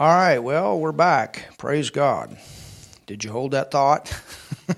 [0.00, 1.58] All right, well, we're back.
[1.58, 2.34] Praise God.
[3.04, 4.08] Did you hold that thought?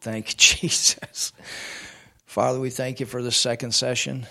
[0.00, 0.34] thank you,
[0.68, 1.32] Jesus.
[2.24, 4.28] Father, we thank you for the second session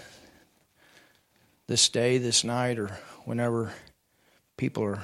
[1.68, 3.74] this day, this night, or whenever
[4.56, 5.04] people are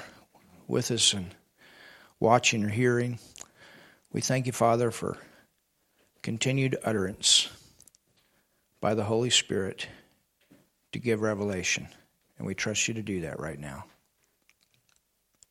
[0.69, 1.35] with us and
[2.21, 3.19] watching or hearing.
[4.13, 5.17] We thank you, Father, for
[6.23, 7.49] continued utterance
[8.79, 9.85] by the Holy Spirit
[10.93, 11.89] to give revelation.
[12.37, 13.83] And we trust you to do that right now.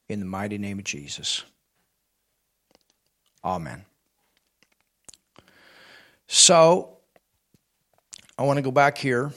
[0.09, 1.43] In the mighty name of Jesus.
[3.45, 3.85] Amen.
[6.29, 6.99] So,
[8.39, 9.33] I want to go back here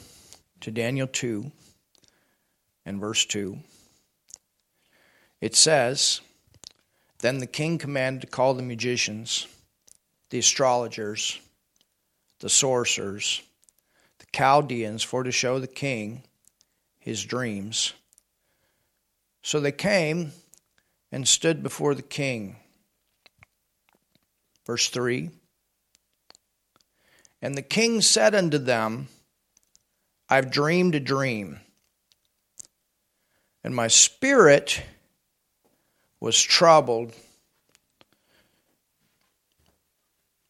[0.62, 1.52] to Daniel 2
[2.86, 3.58] and verse 2.
[5.42, 6.22] It says,
[7.20, 9.48] Then the king commanded to call the magicians,
[10.30, 11.40] the astrologers,
[12.40, 13.42] the sorcerers,
[14.20, 16.24] the Chaldeans, for to show the king
[17.00, 17.94] his dreams.
[19.42, 20.34] So they came
[21.12, 22.58] and stood before the king.
[24.66, 25.32] Verse 3
[27.42, 29.08] And the king said unto them,
[30.30, 31.60] I've dreamed a dream,
[33.64, 34.84] and my spirit
[36.20, 37.14] was troubled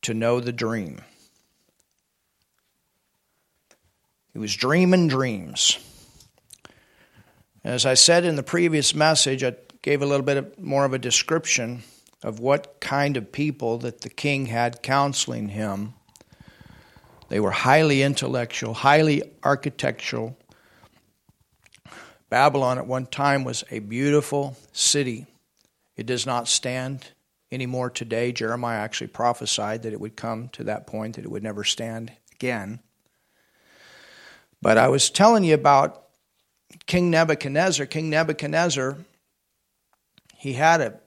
[0.01, 1.01] to know the dream.
[4.33, 5.79] He was dreaming dreams.
[7.63, 10.99] As I said in the previous message, I gave a little bit more of a
[10.99, 11.83] description
[12.21, 15.93] of what kind of people that the king had counseling him.
[17.29, 20.37] They were highly intellectual, highly architectural.
[22.29, 25.27] Babylon at one time was a beautiful city.
[25.95, 27.07] It does not stand
[27.51, 28.31] anymore today.
[28.31, 32.11] Jeremiah actually prophesied that it would come to that point, that it would never stand
[32.33, 32.79] again.
[34.61, 36.03] But I was telling you about
[36.85, 37.85] King Nebuchadnezzar.
[37.85, 38.97] King Nebuchadnezzar
[40.39, 40.97] he had a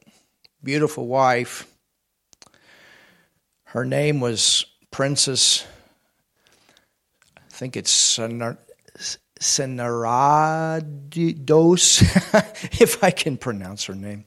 [0.63, 1.67] beautiful wife.
[3.65, 5.67] Her name was Princess,
[7.39, 8.61] I think it's Senarados,
[12.81, 14.27] if I can pronounce her name.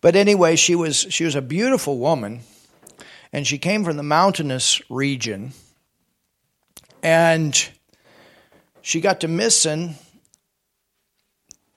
[0.00, 2.40] But anyway, she was she was a beautiful woman,
[3.34, 5.52] and she came from the mountainous region,
[7.02, 7.68] and
[8.80, 9.96] she got to missing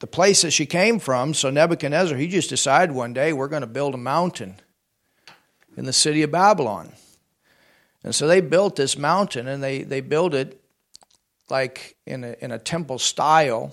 [0.04, 1.34] the place that she came from.
[1.34, 4.56] So Nebuchadnezzar, he just decided one day, we're going to build a mountain
[5.78, 6.92] in the city of Babylon.
[8.04, 10.62] And so they built this mountain, and they, they built it
[11.50, 13.72] like in a, in a temple style.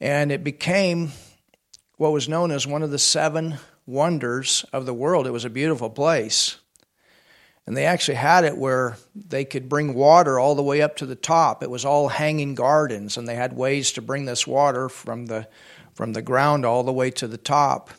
[0.00, 1.12] And it became
[1.96, 5.28] what was known as one of the seven wonders of the world.
[5.28, 6.56] It was a beautiful place.
[7.68, 11.04] And they actually had it where they could bring water all the way up to
[11.04, 11.62] the top.
[11.62, 15.46] It was all hanging gardens, and they had ways to bring this water from the,
[15.92, 17.90] from the ground all the way to the top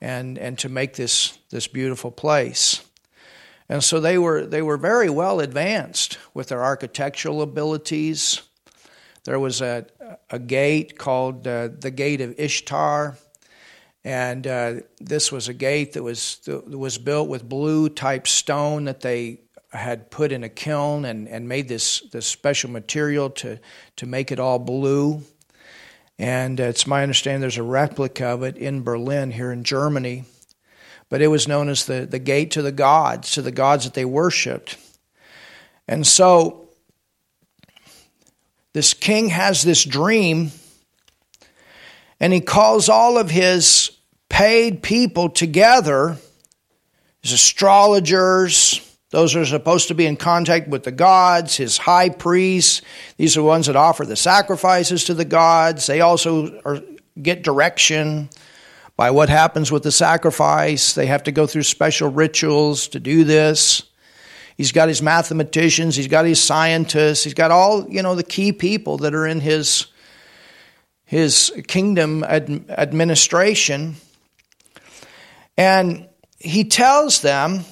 [0.00, 2.84] and, and to make this, this beautiful place.
[3.68, 8.42] And so they were, they were very well advanced with their architectural abilities.
[9.24, 9.84] There was a,
[10.30, 13.18] a gate called uh, the Gate of Ishtar
[14.04, 18.84] and uh, this was a gate that was that was built with blue type stone
[18.84, 19.40] that they
[19.70, 23.58] had put in a kiln and, and made this this special material to
[23.96, 25.22] to make it all blue.
[26.18, 30.24] And uh, it's my understanding there's a replica of it in Berlin here in Germany.
[31.08, 33.92] But it was known as the, the gate to the gods, to the gods that
[33.94, 34.78] they worshipped.
[35.86, 36.70] And so
[38.72, 40.52] this king has this dream
[42.22, 43.81] and he calls all of his
[44.32, 46.16] paid people together,
[47.20, 52.80] his astrologers, those are supposed to be in contact with the gods, his high priests.
[53.18, 55.86] These are the ones that offer the sacrifices to the gods.
[55.86, 56.80] They also are,
[57.20, 58.30] get direction
[58.96, 60.94] by what happens with the sacrifice.
[60.94, 63.82] They have to go through special rituals to do this.
[64.56, 68.52] He's got his mathematicians, he's got his scientists, he's got all, you know, the key
[68.52, 69.88] people that are in his
[71.04, 73.96] his kingdom ad- administration.
[75.62, 76.08] And
[76.40, 77.64] he tells them,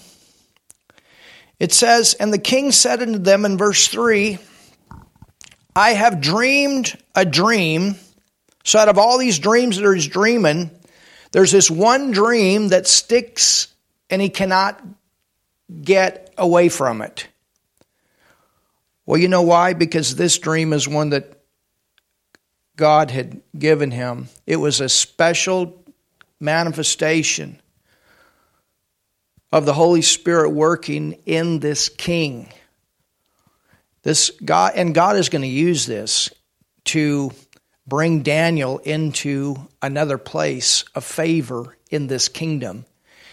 [1.59, 4.39] it says, And the king said unto them in verse 3,
[5.75, 7.97] I have dreamed a dream.
[8.63, 10.71] So out of all these dreams that he's dreaming,
[11.33, 13.75] there's this one dream that sticks
[14.09, 14.81] and he cannot
[15.83, 17.27] get away from it.
[19.05, 19.73] Well, you know why?
[19.73, 21.43] Because this dream is one that
[22.77, 24.29] God had given him.
[24.47, 25.85] It was a special
[26.39, 27.60] manifestation
[29.53, 32.49] of the Holy Spirit working in this king.
[34.03, 36.31] This God and God is going to use this
[36.87, 37.33] to
[37.87, 42.85] bring Daniel into another place of favor in this kingdom.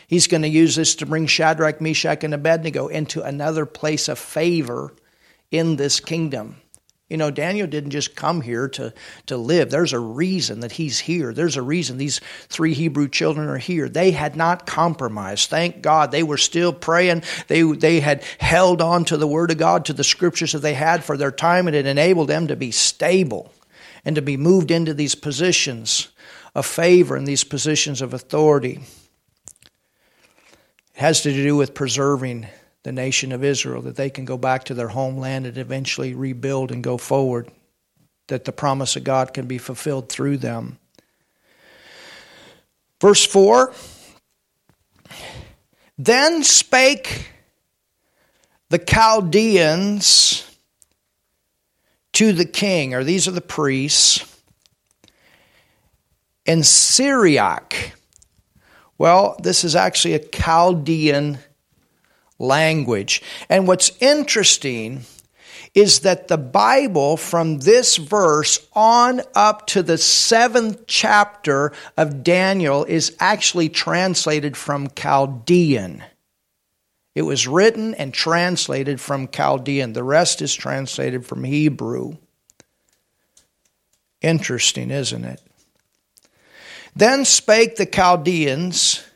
[0.08, 4.18] He's going to use this to bring Shadrach, Meshach, and Abednego into another place of
[4.18, 4.94] favor
[5.52, 6.58] in this kingdom.
[7.10, 8.94] You know, Daniel didn't just come here to,
[9.28, 9.70] to live.
[9.70, 11.34] There's a reason that he's here.
[11.34, 12.20] There's a reason these
[12.50, 13.88] three Hebrew children are here.
[13.88, 15.50] They had not compromised.
[15.50, 16.12] Thank God.
[16.12, 17.24] They were still praying.
[17.48, 20.74] They, they had held on to the Word of God, to the scriptures that they
[20.74, 23.54] had for their time, and it enabled them to be stable
[24.04, 26.10] and to be moved into these positions
[26.54, 28.82] of favor and these positions of authority.
[29.62, 32.48] It has to do with preserving
[32.88, 36.72] the nation of Israel, that they can go back to their homeland and eventually rebuild
[36.72, 37.52] and go forward,
[38.28, 40.80] that the promise of God can be fulfilled through them.
[43.02, 43.74] Verse 4
[45.98, 47.30] Then spake
[48.70, 50.50] the Chaldeans
[52.14, 54.42] to the king, or these are the priests,
[56.46, 57.98] in Syriac.
[58.98, 61.40] Well, this is actually a Chaldean
[62.40, 63.22] language.
[63.50, 65.04] And what's interesting
[65.74, 72.84] is that the Bible, from this verse on up to the seventh chapter of Daniel,
[72.84, 76.04] is actually translated from Chaldean.
[77.14, 79.94] It was written and translated from Chaldean.
[79.94, 82.18] The rest is translated from Hebrew.
[84.22, 85.42] Interesting, isn't it?
[86.96, 89.07] Then spake the Chaldeans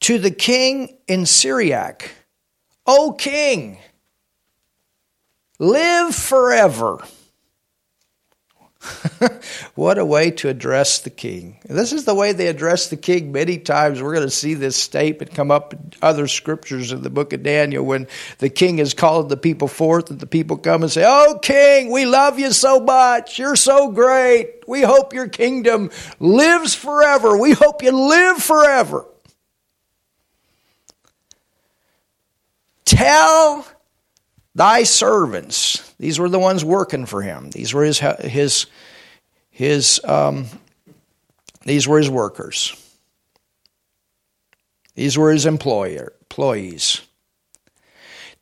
[0.00, 2.10] to the king in Syriac,
[2.86, 3.78] O king,
[5.58, 6.98] live forever.
[9.74, 11.58] what a way to address the king.
[11.66, 14.00] This is the way they address the king many times.
[14.00, 17.42] We're going to see this statement come up in other scriptures in the book of
[17.42, 18.08] Daniel when
[18.38, 21.92] the king is calling the people forth and the people come and say, Oh, king,
[21.92, 23.38] we love you so much.
[23.38, 24.64] You're so great.
[24.66, 27.36] We hope your kingdom lives forever.
[27.36, 29.04] We hope you live forever.
[33.00, 33.66] Tell
[34.54, 35.94] thy servants.
[35.98, 37.48] These were the ones working for him.
[37.48, 38.66] These were his his
[39.48, 40.44] his um,
[41.64, 42.76] these were his workers.
[44.96, 47.00] These were his employer employees.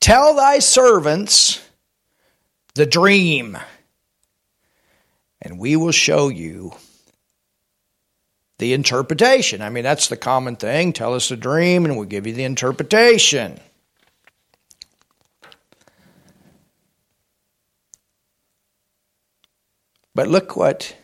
[0.00, 1.64] Tell thy servants
[2.74, 3.56] the dream,
[5.40, 6.72] and we will show you
[8.58, 9.62] the interpretation.
[9.62, 10.92] I mean, that's the common thing.
[10.92, 13.60] Tell us the dream, and we'll give you the interpretation.
[20.18, 20.96] But look what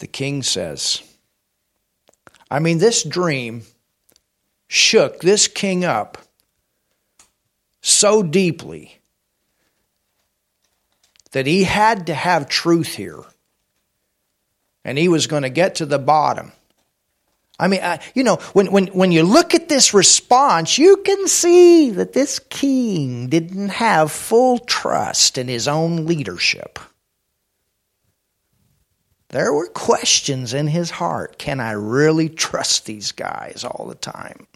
[0.00, 1.02] the king says.
[2.50, 3.64] I mean, this dream
[4.68, 6.16] shook this king up
[7.82, 9.02] so deeply
[11.32, 13.20] that he had to have truth here.
[14.82, 16.52] And he was going to get to the bottom.
[17.60, 21.28] I mean, uh, you know, when, when, when you look at this response, you can
[21.28, 26.78] see that this king didn't have full trust in his own leadership.
[29.32, 31.38] There were questions in his heart.
[31.38, 34.46] Can I really trust these guys all the time?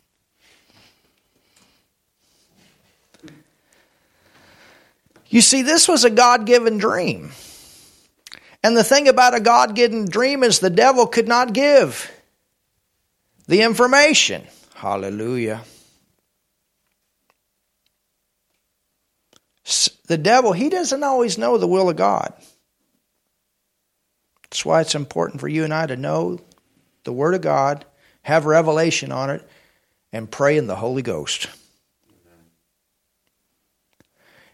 [5.28, 7.32] You see, this was a God given dream.
[8.62, 12.12] And the thing about a God given dream is the devil could not give
[13.48, 14.44] the information.
[14.74, 15.62] Hallelujah.
[20.06, 22.34] The devil, he doesn't always know the will of God.
[24.56, 26.38] That's why it's important for you and I to know
[27.04, 27.84] the Word of God,
[28.22, 29.46] have revelation on it,
[30.14, 31.48] and pray in the Holy Ghost.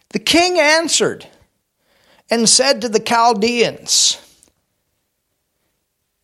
[0.08, 1.24] The king answered
[2.28, 4.20] and said to the Chaldeans,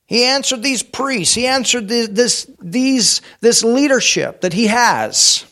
[0.06, 5.44] he answered these priests, he answered this, these, this leadership that he has.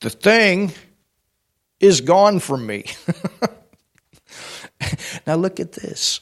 [0.00, 0.72] The thing
[1.80, 2.86] is gone from me.
[5.26, 6.20] now look at this.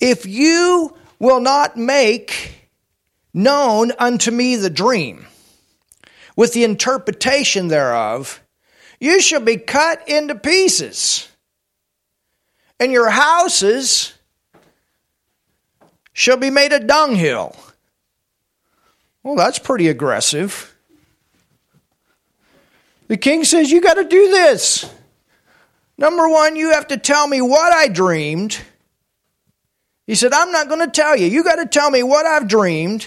[0.00, 2.54] If you will not make
[3.34, 5.26] known unto me the dream
[6.36, 8.42] with the interpretation thereof,
[8.98, 11.28] you shall be cut into pieces,
[12.78, 14.14] and your houses
[16.12, 17.54] shall be made a dunghill.
[19.22, 20.74] Well, that's pretty aggressive.
[23.08, 24.88] The king says, You got to do this.
[26.00, 28.58] Number one, you have to tell me what I dreamed.
[30.06, 31.26] He said, I'm not going to tell you.
[31.26, 33.06] You got to tell me what I've dreamed.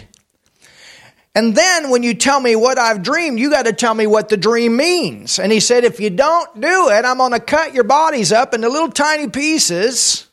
[1.34, 4.30] And then when you tell me what I've dreamed, you got to tell me what
[4.30, 5.40] the dream means.
[5.40, 8.54] And he said, if you don't do it, I'm going to cut your bodies up
[8.54, 10.28] into little tiny pieces.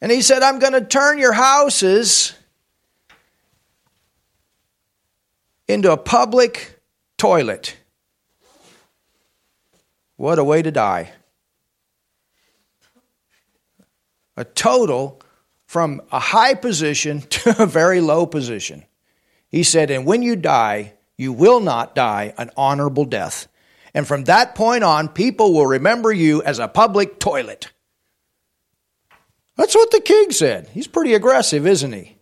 [0.00, 2.32] And he said, I'm going to turn your houses
[5.68, 6.80] into a public
[7.18, 7.76] toilet.
[10.16, 11.12] What a way to die.
[14.36, 15.20] A total
[15.66, 18.84] from a high position to a very low position.
[19.48, 23.48] He said, And when you die, you will not die an honorable death.
[23.94, 27.72] And from that point on, people will remember you as a public toilet.
[29.56, 30.68] That's what the king said.
[30.68, 32.16] He's pretty aggressive, isn't he?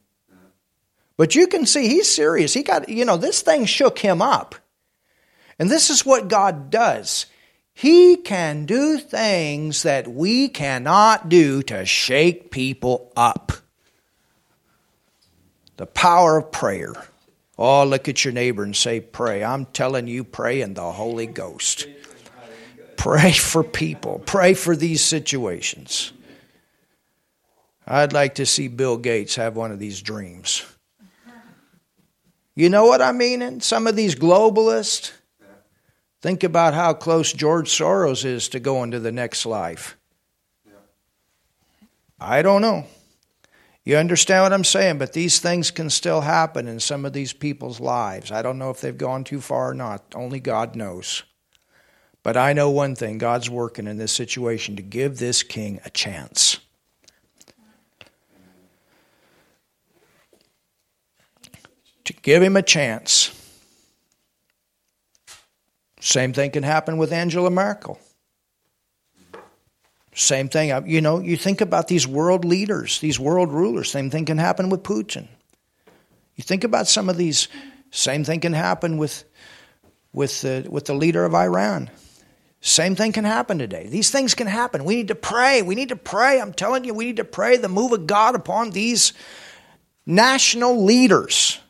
[1.16, 2.54] But you can see he's serious.
[2.54, 4.54] He got, you know, this thing shook him up.
[5.58, 7.26] And this is what God does.
[7.74, 13.52] He can do things that we cannot do to shake people up.
[15.76, 16.94] The power of prayer.
[17.58, 19.42] Oh, look at your neighbor and say, Pray.
[19.42, 21.86] I'm telling you, pray in the Holy Ghost.
[22.96, 26.12] Pray for people, pray for these situations.
[27.86, 30.64] I'd like to see Bill Gates have one of these dreams.
[32.54, 33.42] You know what I mean?
[33.42, 35.10] And some of these globalists,
[36.24, 39.98] Think about how close George Soros is to going to the next life.
[42.18, 42.86] I don't know.
[43.84, 44.96] You understand what I'm saying?
[44.96, 48.32] But these things can still happen in some of these people's lives.
[48.32, 50.02] I don't know if they've gone too far or not.
[50.14, 51.24] Only God knows.
[52.22, 55.90] But I know one thing God's working in this situation to give this king a
[55.90, 56.58] chance.
[62.06, 63.43] To give him a chance.
[66.04, 67.98] Same thing can happen with Angela Merkel.
[70.14, 73.90] Same thing, uh, you know, you think about these world leaders, these world rulers.
[73.90, 75.28] Same thing can happen with Putin.
[76.36, 77.48] You think about some of these.
[77.90, 79.24] Same thing can happen with
[80.12, 81.88] with the, with the leader of Iran.
[82.60, 83.86] Same thing can happen today.
[83.86, 84.84] These things can happen.
[84.84, 85.62] We need to pray.
[85.62, 86.38] We need to pray.
[86.38, 89.14] I'm telling you, we need to pray the move of God upon these
[90.04, 91.60] national leaders.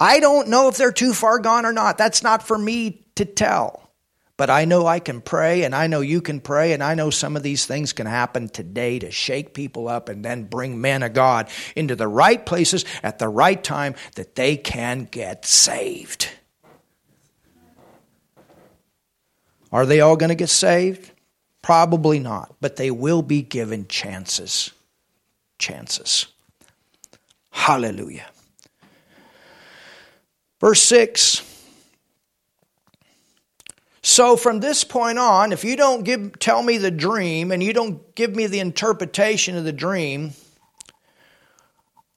[0.00, 1.98] I don't know if they're too far gone or not.
[1.98, 3.90] That's not for me to tell.
[4.36, 7.10] But I know I can pray, and I know you can pray, and I know
[7.10, 11.02] some of these things can happen today to shake people up and then bring men
[11.02, 16.28] of God into the right places at the right time that they can get saved.
[19.72, 21.10] Are they all going to get saved?
[21.60, 24.70] Probably not, but they will be given chances.
[25.58, 26.26] Chances.
[27.50, 28.26] Hallelujah.
[30.60, 31.48] Verse 6
[34.08, 37.74] so from this point on, if you don't give, tell me the dream and you
[37.74, 40.32] don't give me the interpretation of the dream,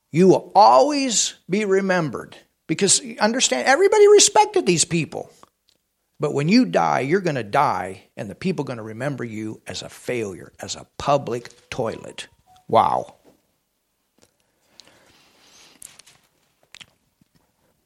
[0.10, 2.38] you will always be remembered.
[2.66, 5.30] Because understand, everybody respected these people.
[6.18, 9.26] But when you die, you're going to die, and the people are going to remember
[9.26, 12.28] you as a failure, as a public toilet.
[12.70, 13.16] Wow.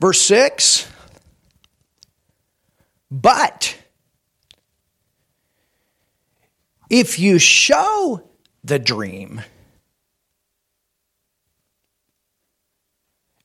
[0.06, 0.88] Verse 6
[3.10, 3.76] But
[6.92, 8.30] if you show
[8.64, 9.42] the dream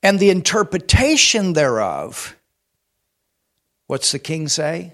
[0.03, 2.37] and the interpretation thereof,
[3.87, 4.93] what's the king say?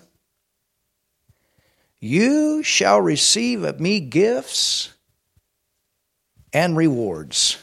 [1.98, 4.92] You shall receive of me gifts
[6.52, 7.58] and rewards.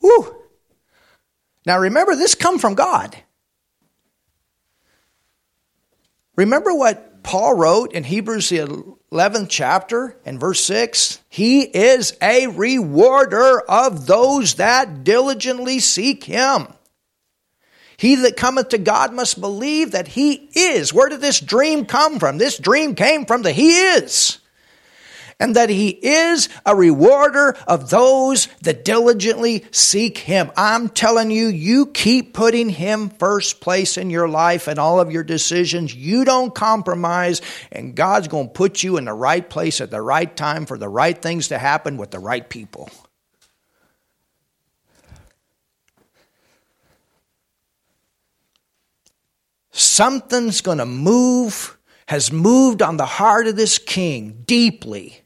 [0.00, 0.37] Whew.
[1.66, 3.16] Now remember, this come from God.
[6.36, 12.46] Remember what Paul wrote in Hebrews, the 11th chapter and verse 6 He is a
[12.46, 16.68] rewarder of those that diligently seek Him.
[17.96, 20.94] He that cometh to God must believe that He is.
[20.94, 22.38] Where did this dream come from?
[22.38, 24.38] This dream came from the He is
[25.40, 30.50] and that he is a rewarder of those that diligently seek him.
[30.56, 35.12] I'm telling you, you keep putting him first place in your life and all of
[35.12, 35.94] your decisions.
[35.94, 37.40] You don't compromise,
[37.70, 40.76] and God's going to put you in the right place at the right time for
[40.76, 42.90] the right things to happen with the right people.
[49.70, 51.78] Something's going to move,
[52.08, 55.22] has moved on the heart of this king deeply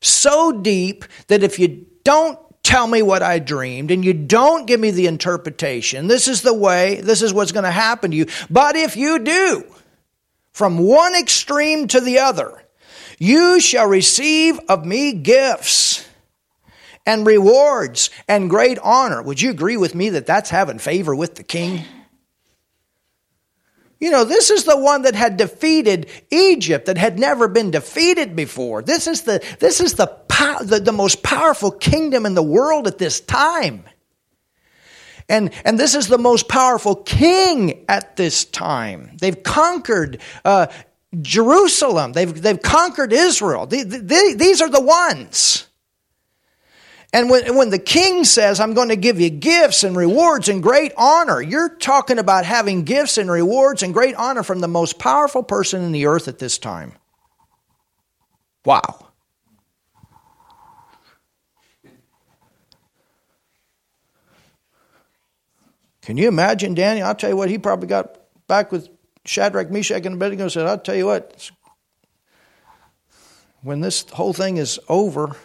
[0.00, 4.80] so deep that if you don't tell me what I dreamed and you don't give
[4.80, 8.26] me the interpretation, this is the way, this is what's going to happen to you.
[8.48, 9.64] But if you do,
[10.52, 12.62] from one extreme to the other,
[13.18, 16.06] you shall receive of me gifts
[17.06, 19.22] and rewards and great honor.
[19.22, 21.84] Would you agree with me that that's having favor with the king?
[24.00, 28.34] You know, this is the one that had defeated Egypt that had never been defeated
[28.34, 28.80] before.
[28.80, 30.06] This is the, this is the,
[30.62, 33.84] the, the most powerful kingdom in the world at this time.
[35.28, 39.16] And, and this is the most powerful king at this time.
[39.20, 40.68] They've conquered uh,
[41.20, 43.66] Jerusalem, they've, they've conquered Israel.
[43.66, 45.66] These are the ones.
[47.12, 50.62] And when, when the king says, I'm going to give you gifts and rewards and
[50.62, 54.98] great honor, you're talking about having gifts and rewards and great honor from the most
[54.98, 56.92] powerful person in the earth at this time.
[58.64, 59.06] Wow.
[66.02, 67.08] Can you imagine Daniel?
[67.08, 68.88] I'll tell you what, he probably got back with
[69.24, 71.50] Shadrach, Meshach, and Abednego and said, I'll tell you what,
[73.62, 75.36] when this whole thing is over,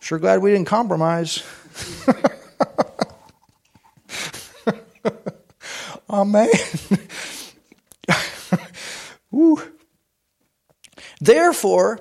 [0.00, 1.42] Sure glad we didn't compromise.
[6.08, 6.48] oh, man.
[11.20, 12.00] Therefore,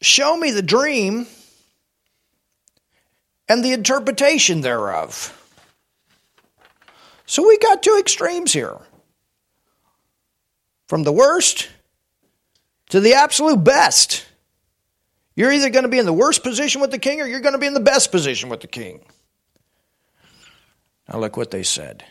[0.00, 1.26] show me the dream
[3.48, 5.32] and the interpretation thereof.
[7.26, 8.78] So we got two extremes here
[10.86, 11.68] from the worst
[12.90, 14.26] to the absolute best.
[15.36, 17.52] You're either going to be in the worst position with the king or you're going
[17.52, 19.04] to be in the best position with the king.
[21.08, 22.04] Now, look what they said.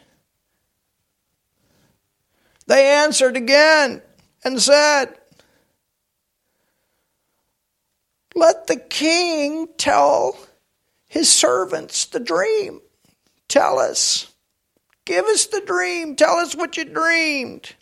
[2.67, 4.01] They answered again
[4.43, 5.07] and said,
[8.35, 10.37] Let the king tell
[11.07, 12.81] his servants the dream.
[13.47, 14.31] Tell us.
[15.05, 16.15] Give us the dream.
[16.15, 17.73] Tell us what you dreamed.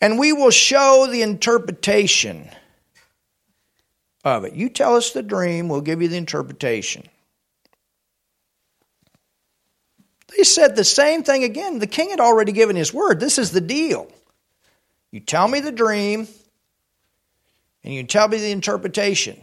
[0.00, 2.50] And we will show the interpretation
[4.24, 4.54] of it.
[4.54, 7.04] You tell us the dream, we'll give you the interpretation.
[10.36, 11.78] They said the same thing again.
[11.78, 13.20] The king had already given his word.
[13.20, 14.10] This is the deal.
[15.10, 16.26] You tell me the dream,
[17.84, 19.38] and you tell me the interpretation.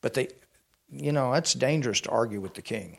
[0.00, 0.28] But they,
[0.90, 2.98] you know, that's dangerous to argue with the king.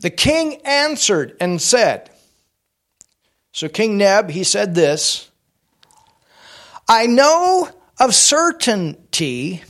[0.00, 2.10] The king answered and said,
[3.52, 5.30] So King Neb, he said this
[6.88, 7.68] I know
[7.98, 9.62] of certainty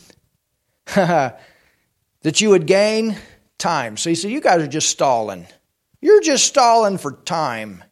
[0.94, 1.40] that
[2.40, 3.16] you would gain
[3.58, 3.96] time.
[3.96, 5.46] So he said, You guys are just stalling.
[6.00, 7.84] You're just stalling for time.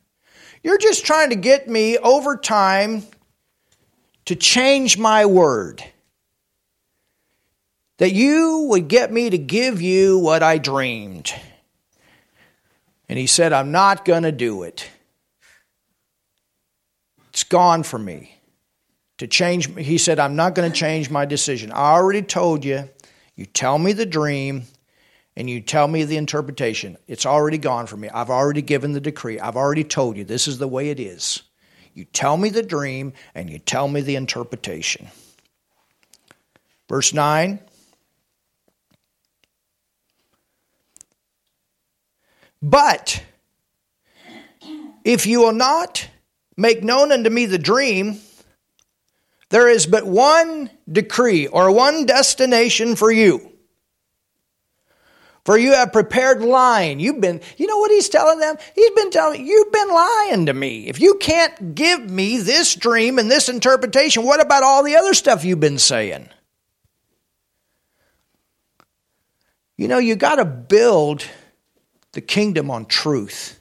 [0.62, 3.04] You're just trying to get me over time
[4.26, 5.82] to change my word.
[7.98, 11.32] That you would get me to give you what I dreamed.
[13.08, 14.88] And he said, I'm not going to do it.
[17.30, 18.41] It's gone from me
[19.22, 19.72] to change.
[19.78, 21.70] He said, I'm not going to change my decision.
[21.70, 22.90] I already told you.
[23.37, 24.64] You tell me the dream
[25.37, 26.98] and you tell me the interpretation.
[27.06, 28.08] It's already gone for me.
[28.08, 29.38] I've already given the decree.
[29.38, 31.42] I've already told you this is the way it is.
[31.94, 35.06] You tell me the dream and you tell me the interpretation.
[36.88, 37.61] Verse 9.
[42.61, 43.22] But
[45.04, 46.08] if you will not
[46.56, 48.18] make known unto me the dream,
[49.53, 53.53] there is but one decree or one destination for you.
[55.45, 57.01] For you have prepared lying.
[57.01, 58.57] You've been, you know what he's telling them?
[58.75, 60.88] He's been telling, you've been lying to me.
[60.88, 65.12] If you can't give me this dream and this interpretation, what about all the other
[65.12, 66.31] stuff you've been saying?
[69.77, 71.27] You know, you got to build
[72.12, 73.61] the kingdom on truth.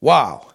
[0.00, 0.48] Wow.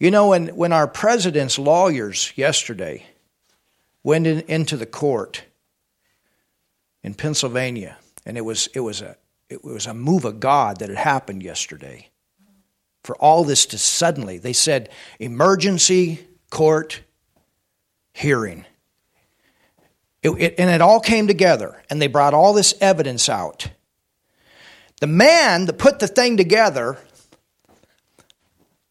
[0.00, 3.06] You know, when, when our president's lawyers yesterday
[4.02, 5.44] went in, into the court
[7.02, 9.16] in Pennsylvania, and it was, it, was a,
[9.48, 12.10] it was a move of God that had happened yesterday.
[13.04, 17.02] For all this to suddenly, they said, emergency court
[18.12, 18.64] hearing.
[20.22, 23.68] It, it, and it all came together, and they brought all this evidence out.
[25.00, 26.98] The man that put the thing together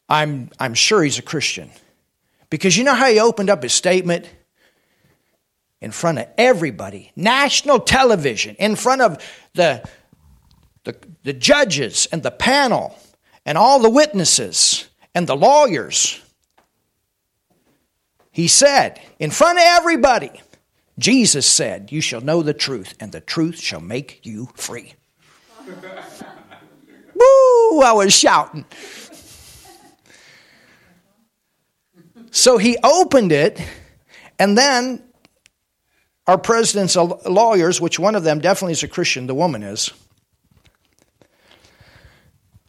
[0.09, 1.69] I'm, I'm sure he's a Christian.
[2.49, 4.29] Because you know how he opened up his statement?
[5.81, 9.87] In front of everybody, national television, in front of the,
[10.85, 12.97] the, the judges and the panel
[13.45, 16.21] and all the witnesses and the lawyers.
[18.31, 20.31] He said, in front of everybody,
[20.97, 24.93] Jesus said, You shall know the truth, and the truth shall make you free.
[25.67, 27.81] Woo!
[27.81, 28.65] I was shouting.
[32.33, 33.61] So he opened it,
[34.39, 35.03] and then
[36.25, 39.91] our president's lawyers, which one of them definitely is a Christian, the woman is,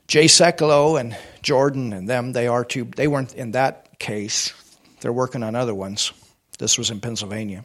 [0.06, 4.52] Jay Sekulow and Jordan and them, they are too, they weren't in that case.
[5.00, 6.12] They're working on other ones.
[6.58, 7.64] This was in Pennsylvania.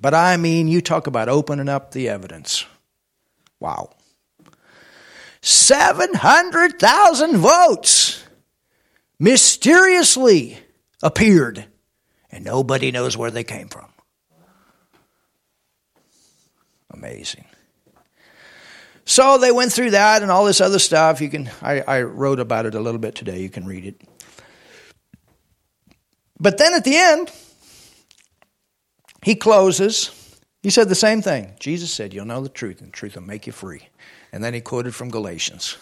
[0.00, 2.66] But I mean, you talk about opening up the evidence.
[3.60, 3.90] Wow.
[5.42, 8.24] 700,000 votes
[9.20, 10.58] mysteriously
[11.02, 11.66] appeared,
[12.30, 13.86] and nobody knows where they came from.
[16.90, 17.44] Amazing.
[19.04, 21.20] So they went through that and all this other stuff.
[21.20, 23.40] You can I, I wrote about it a little bit today.
[23.40, 24.00] You can read it.
[26.38, 27.30] But then at the end,
[29.22, 30.10] he closes.
[30.62, 31.54] He said the same thing.
[31.58, 33.88] Jesus said, You'll know the truth, and the truth will make you free.
[34.32, 35.76] And then he quoted from Galatians.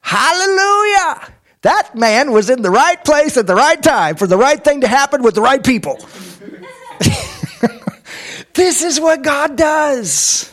[0.00, 1.34] Hallelujah!
[1.66, 4.82] That man was in the right place at the right time for the right thing
[4.82, 5.98] to happen with the right people.
[8.54, 10.48] this is what God does.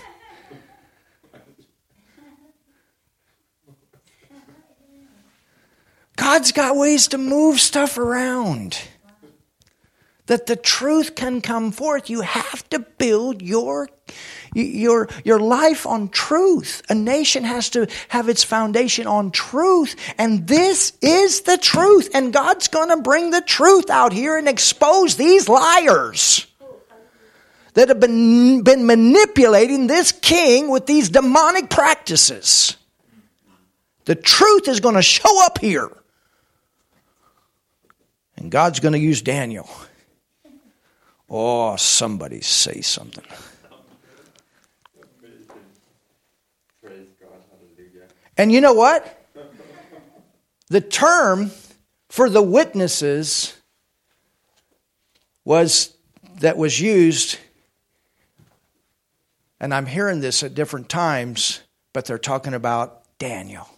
[6.15, 8.79] God's got ways to move stuff around
[10.25, 13.87] that the truth can come forth, you have to build your,
[14.53, 16.81] your, your life on truth.
[16.89, 19.95] A nation has to have its foundation on truth.
[20.17, 22.09] And this is the truth.
[22.13, 26.47] And God's going to bring the truth out here and expose these liars
[27.73, 32.77] that have been, been manipulating this king with these demonic practices.
[34.05, 35.89] The truth is going to show up here.
[38.37, 39.69] And God's going to use Daniel.
[41.29, 43.23] Oh, somebody say something.
[48.37, 49.19] And you know what?
[50.69, 51.51] The term
[52.09, 53.55] for the witnesses
[55.45, 55.95] was
[56.39, 57.37] that was used
[59.63, 61.61] and I'm hearing this at different times,
[61.93, 63.69] but they're talking about Daniel,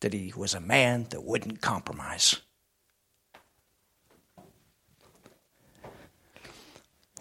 [0.00, 2.36] that he was a man that wouldn't compromise.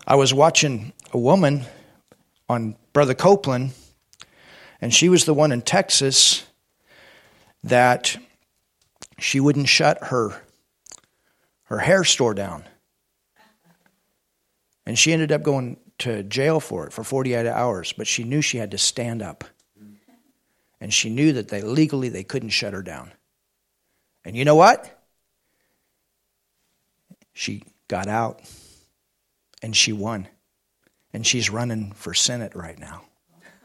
[0.08, 1.66] I was watching a woman
[2.48, 3.72] on Brother Copeland,
[4.80, 6.46] and she was the one in Texas
[7.64, 8.18] that
[9.18, 10.42] she wouldn't shut her
[11.66, 12.64] her hair store down.
[14.86, 18.42] And she ended up going to jail for it for 48 hours, but she knew
[18.42, 19.44] she had to stand up.
[20.82, 23.12] And she knew that they legally they couldn't shut her down.
[24.26, 24.98] And you know what?
[27.34, 28.42] She got out
[29.62, 30.28] and she won.
[31.14, 33.04] And she's running for Senate right now.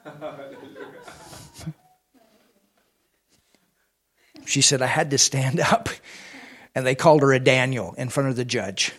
[4.46, 5.88] she said, I had to stand up.
[6.74, 8.92] And they called her a Daniel in front of the judge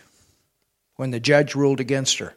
[0.96, 2.36] when the judge ruled against her.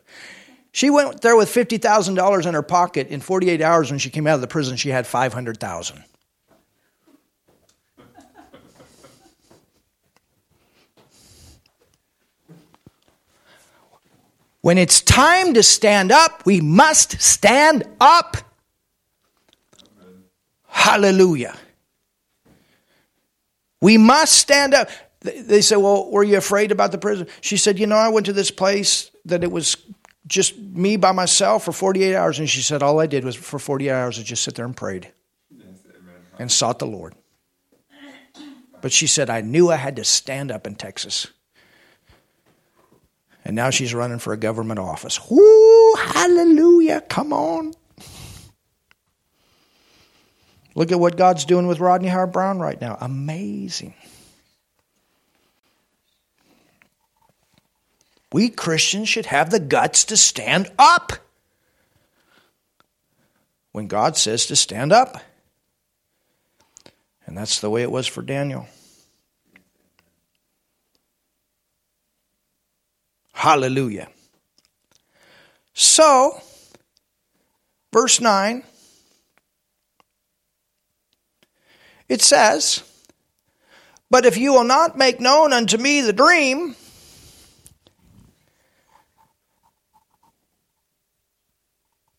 [0.73, 3.09] She went there with $50,000 in her pocket.
[3.09, 6.05] In 48 hours, when she came out of the prison, she had 500000
[14.61, 18.37] When it's time to stand up, we must stand up.
[20.66, 21.57] Hallelujah.
[23.81, 24.88] We must stand up.
[25.21, 27.27] They say, Well, were you afraid about the prison?
[27.41, 29.77] She said, You know, I went to this place that it was
[30.27, 32.38] just me by myself for 48 hours.
[32.38, 34.77] And she said, All I did was for 48 hours, I just sit there and
[34.77, 35.12] prayed
[36.38, 37.14] and sought the Lord.
[38.81, 41.27] But she said, I knew I had to stand up in Texas
[43.49, 45.19] and now she's running for a government office.
[45.31, 47.73] Whoo, hallelujah, come on.
[50.79, 52.97] Look at what God's doing with Rodney Howard-Browne right now.
[53.01, 53.95] Amazing.
[58.31, 61.14] We Christians should have the guts to stand up
[63.73, 65.21] when God says to stand up.
[67.27, 68.69] And that's the way it was for Daniel.
[73.33, 74.07] Hallelujah.
[75.75, 76.41] So,
[77.93, 78.62] verse 9,
[82.09, 82.83] it says,
[84.11, 86.75] But if you will not make known unto me the dream,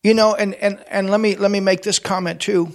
[0.02, 2.72] you know, and, and, and let me let me make this comment too.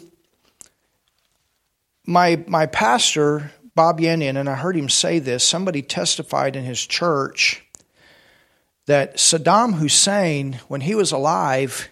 [2.06, 6.86] My my pastor, Bob Yandian, and I heard him say this, somebody testified in his
[6.86, 7.64] church
[8.86, 11.90] that Saddam Hussein, when he was alive,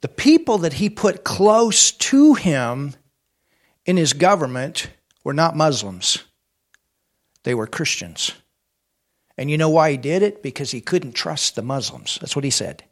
[0.00, 2.94] the people that he put close to him
[3.86, 4.90] in his government
[5.24, 6.24] were not Muslims,
[7.44, 8.32] they were Christians.
[9.38, 10.42] And you know why he did it?
[10.42, 12.18] Because he couldn't trust the Muslims.
[12.20, 12.84] That's what he said.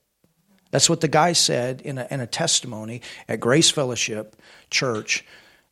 [0.70, 4.36] That's what the guy said in a, in a testimony at Grace Fellowship
[4.70, 5.24] Church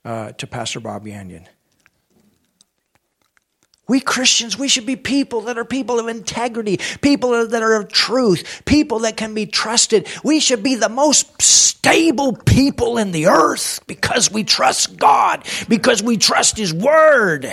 [0.05, 1.47] uh, to Pastor Bob Yandian.
[3.89, 7.89] We Christians, we should be people that are people of integrity, people that are of
[7.89, 10.09] truth, people that can be trusted.
[10.23, 16.03] We should be the most stable people in the earth because we trust God, because
[16.03, 17.53] we trust His Word.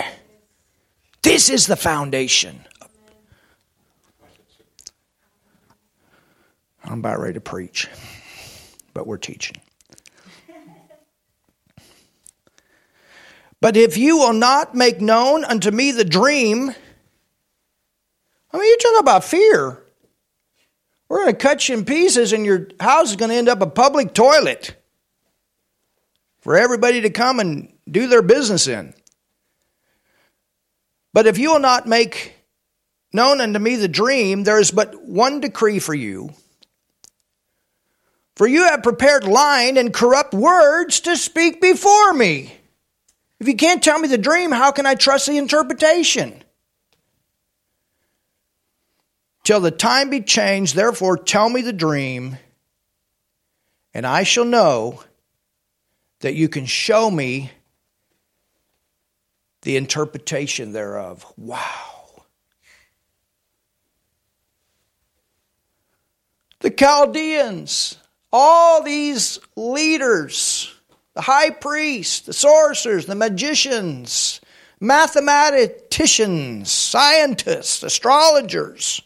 [1.23, 2.63] This is the foundation.
[6.83, 7.87] I'm about ready to preach,
[8.93, 9.57] but we're teaching.
[13.61, 16.73] But if you will not make known unto me the dream,
[18.51, 19.83] I mean, you're talking about fear.
[21.09, 23.61] We're going to cut you in pieces, and your house is going to end up
[23.61, 24.75] a public toilet
[26.39, 28.93] for everybody to come and do their business in.
[31.11, 32.35] But if you will not make
[33.11, 36.29] known unto me the dream, there is but one decree for you.
[38.35, 42.58] For you have prepared lying and corrupt words to speak before me.
[43.39, 46.43] If you can't tell me the dream, how can I trust the interpretation?
[49.43, 52.37] Till the time be changed, therefore tell me the dream,
[53.93, 55.03] and I shall know
[56.19, 57.51] that you can show me
[59.61, 61.25] the interpretation thereof.
[61.37, 62.25] Wow.
[66.59, 67.97] The Chaldeans,
[68.33, 70.75] all these leaders,
[71.19, 74.39] the high priests, the sorcerers, the magicians,
[74.79, 79.01] mathematicians, scientists, astrologers.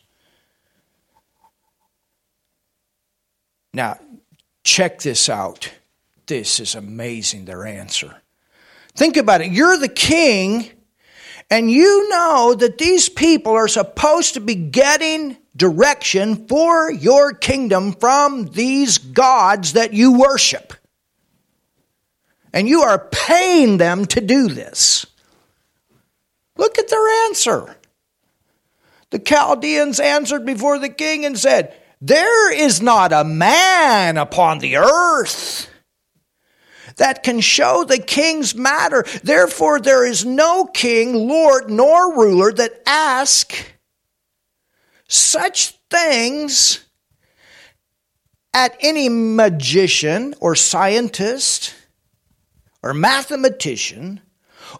[3.73, 3.97] Now,
[4.63, 5.71] check this out.
[6.27, 8.15] This is amazing, their answer.
[8.93, 9.51] Think about it.
[9.51, 10.69] You're the king,
[11.49, 17.91] and you know that these people are supposed to be getting direction for your kingdom
[17.93, 20.73] from these gods that you worship.
[22.53, 25.05] And you are paying them to do this.
[26.55, 27.75] Look at their answer.
[29.09, 34.77] The Chaldeans answered before the king and said, There is not a man upon the
[34.77, 35.69] earth
[36.97, 39.03] that can show the king's matter.
[39.23, 43.53] Therefore, there is no king, lord, nor ruler that ask
[45.07, 46.85] such things
[48.53, 51.73] at any magician or scientist
[52.83, 54.21] or mathematician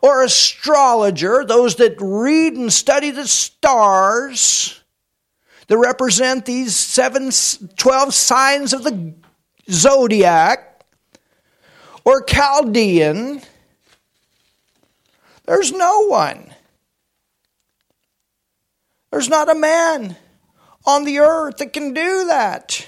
[0.01, 4.81] or astrologer, those that read and study the stars
[5.67, 7.31] that represent these seven,
[7.77, 9.13] 12 signs of the
[9.71, 10.83] zodiac,
[12.05, 13.41] or Chaldean.
[15.45, 16.53] There's no one.
[19.11, 20.17] There's not a man
[20.85, 22.87] on the earth that can do that.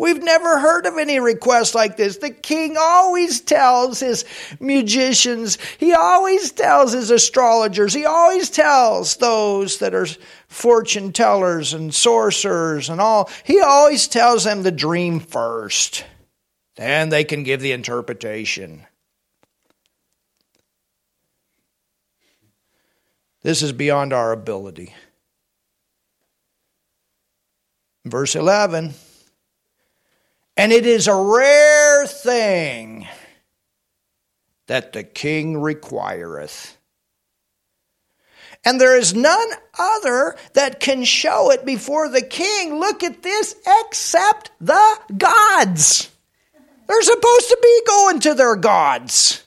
[0.00, 2.18] We've never heard of any request like this.
[2.18, 4.24] The king always tells his
[4.60, 10.06] musicians, he always tells his astrologers, he always tells those that are
[10.46, 16.04] fortune tellers and sorcerers and all, he always tells them the dream first.
[16.76, 18.86] Then they can give the interpretation.
[23.42, 24.94] This is beyond our ability.
[28.04, 28.94] Verse 11
[30.58, 33.06] And it is a rare thing
[34.66, 36.76] that the king requireth.
[38.64, 42.80] And there is none other that can show it before the king.
[42.80, 46.10] Look at this, except the gods.
[46.88, 49.44] They're supposed to be going to their gods.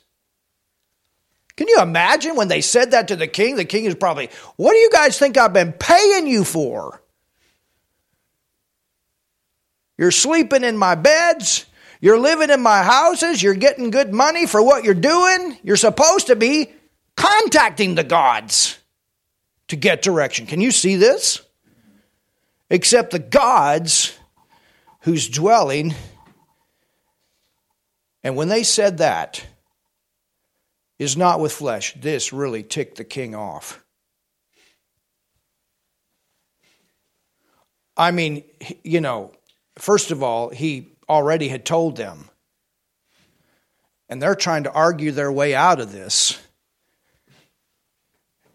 [1.58, 3.58] Can you imagine when they said that to the king?
[3.58, 7.01] The king is probably, What do you guys think I've been paying you for?
[10.02, 11.68] You're sleeping in my beds.
[12.00, 13.44] You're living in my houses.
[13.44, 15.60] You're getting good money for what you're doing.
[15.62, 16.72] You're supposed to be
[17.16, 18.80] contacting the gods
[19.68, 20.48] to get direction.
[20.48, 21.40] Can you see this?
[22.72, 24.18] Except the gods
[25.02, 25.94] whose dwelling.
[28.24, 29.46] And when they said that,
[30.98, 31.94] is not with flesh.
[31.94, 33.84] This really ticked the king off.
[37.96, 38.44] I mean,
[38.84, 39.34] you know,
[39.78, 42.30] first of all, he already had told them.
[44.10, 46.40] And they're trying to argue their way out of this.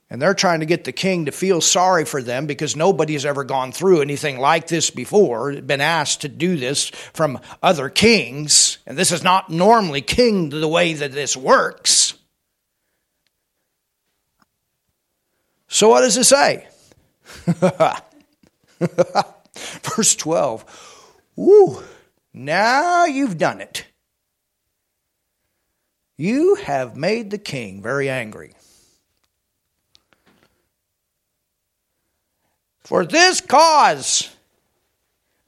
[0.08, 3.42] And they're trying to get the king to feel sorry for them because nobody's ever
[3.42, 8.78] gone through anything like this before, been asked to do this from other kings.
[8.86, 12.14] And this is not normally king the way that this works.
[15.66, 16.68] So, what does it say?
[19.82, 20.85] Verse 12.
[21.36, 21.82] Woo,
[22.32, 23.86] now you've done it.
[26.16, 28.54] You have made the king very angry.
[32.80, 34.34] For this cause,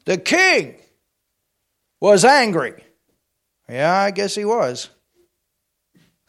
[0.04, 0.74] the king
[2.00, 2.84] was angry.
[3.68, 4.90] Yeah, I guess he was.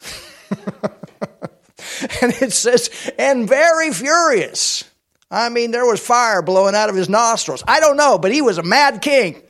[2.22, 4.84] and it says, and very furious.
[5.30, 7.62] I mean, there was fire blowing out of his nostrils.
[7.66, 9.42] I don't know, but he was a mad king.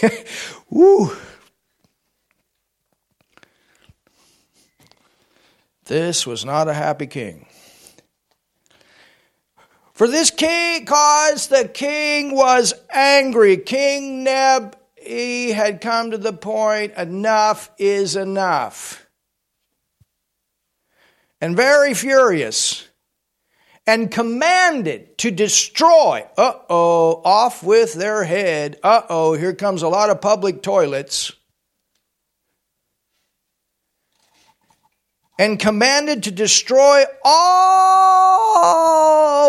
[0.70, 1.16] Woo.
[5.86, 7.46] This was not a happy king.
[9.94, 13.56] For this king cause the king was angry.
[13.56, 19.06] King Neb, he had come to the point enough is enough.
[21.40, 22.85] And very furious.
[23.86, 26.26] And commanded to destroy.
[26.36, 28.78] Uh oh, off with their head.
[28.82, 31.32] Uh oh, here comes a lot of public toilets.
[35.38, 38.46] and commanded to destroy all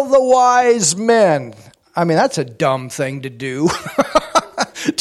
[0.09, 1.53] the wise men.
[1.95, 3.69] I mean, that's a dumb thing to do.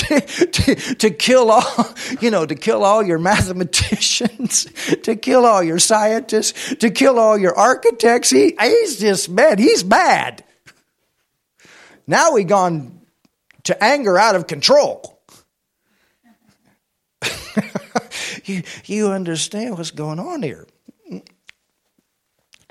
[0.08, 4.64] to, to, to, kill all, you know, to kill all your mathematicians,
[5.02, 8.30] to kill all your scientists, to kill all your architects.
[8.30, 9.58] He, he's just mad.
[9.58, 10.44] He's mad.
[12.06, 13.00] Now we gone
[13.64, 15.20] to anger out of control.
[18.44, 20.66] you, you understand what's going on here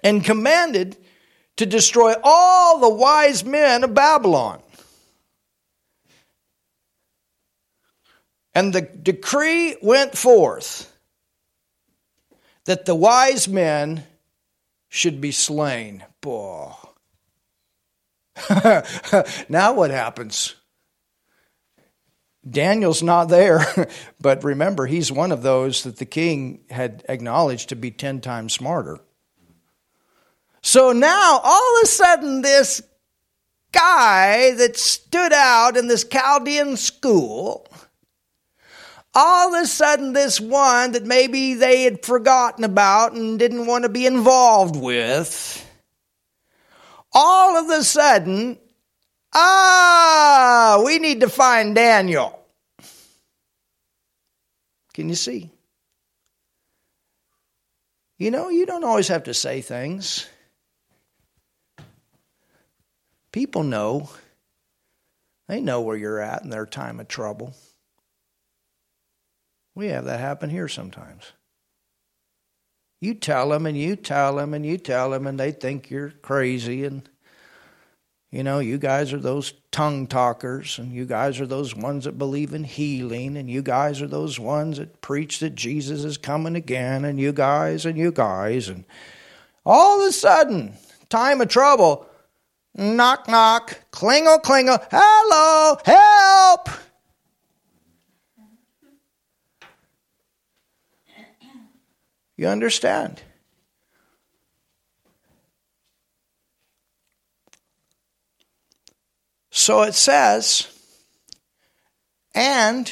[0.04, 0.96] and commanded
[1.58, 4.62] to destroy all the wise men of Babylon.
[8.56, 10.92] And the decree went forth
[12.64, 14.06] that the wise men
[14.88, 16.04] should be slain.
[16.22, 16.72] Boy.
[19.50, 20.56] now what happens?
[22.50, 23.90] Daniel's not there,
[24.22, 28.54] but remember, he's one of those that the king had acknowledged to be 10 times
[28.54, 29.00] smarter.
[30.62, 32.82] So now, all of a sudden, this
[33.72, 37.68] guy that stood out in this Chaldean school,
[39.16, 43.84] all of a sudden, this one that maybe they had forgotten about and didn't want
[43.84, 45.66] to be involved with,
[47.14, 48.58] all of a sudden,
[49.34, 52.38] ah, we need to find Daniel.
[54.94, 55.50] Can you see?
[58.18, 60.28] You know, you don't always have to say things.
[63.32, 64.10] People know.
[65.48, 67.54] They know where you're at in their time of trouble.
[69.76, 71.34] We have that happen here sometimes.
[73.02, 76.12] You tell them and you tell them and you tell them, and they think you're
[76.22, 76.86] crazy.
[76.86, 77.08] And,
[78.32, 82.18] you know, you guys are those tongue talkers, and you guys are those ones that
[82.18, 86.56] believe in healing, and you guys are those ones that preach that Jesus is coming
[86.56, 88.70] again, and you guys and you guys.
[88.70, 88.86] And
[89.66, 90.76] all of a sudden,
[91.10, 92.08] time of trouble,
[92.78, 93.80] Knock, knock.
[93.92, 94.86] Klingle, klingle.
[94.92, 96.68] Hello, help.
[102.38, 103.22] You understand?
[109.52, 110.68] So it says,
[112.34, 112.92] and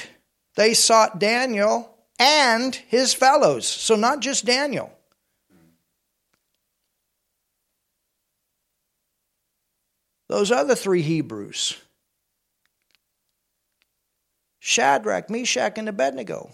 [0.56, 3.67] they sought Daniel and his fellows.
[3.67, 4.91] So not just Daniel.
[10.34, 11.77] those other three Hebrews
[14.60, 16.49] Shadrach, Meshach, and Abednego.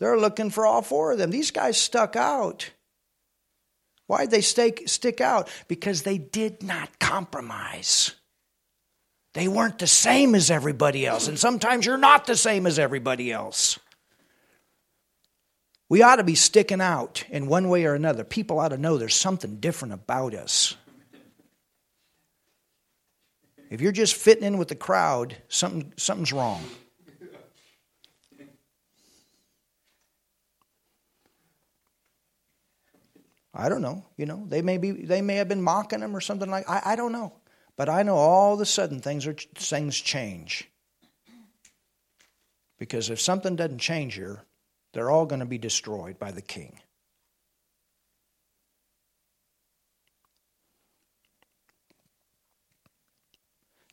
[0.00, 1.30] They're looking for all four of them.
[1.30, 2.70] These guys stuck out.
[4.06, 5.48] Why did they stick, stick out?
[5.68, 8.16] Because they did not compromise.
[9.34, 11.28] They weren't the same as everybody else.
[11.28, 13.78] And sometimes you're not the same as everybody else.
[15.88, 18.24] We ought to be sticking out in one way or another.
[18.24, 20.76] People ought to know there's something different about us.
[23.70, 26.64] If you're just fitting in with the crowd, something, something's wrong.
[33.60, 34.04] I don't know.
[34.16, 36.80] You know, they may be they may have been mocking him or something like I,
[36.92, 37.34] I don't know.
[37.76, 40.70] But I know all of a sudden things are things change.
[42.78, 44.46] Because if something doesn't change here,
[44.92, 46.80] They're all going to be destroyed by the king.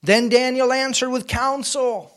[0.01, 2.13] Then Daniel answered with counsel.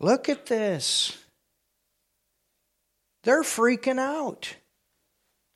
[0.00, 1.23] Look at this.
[3.24, 4.54] They're freaking out.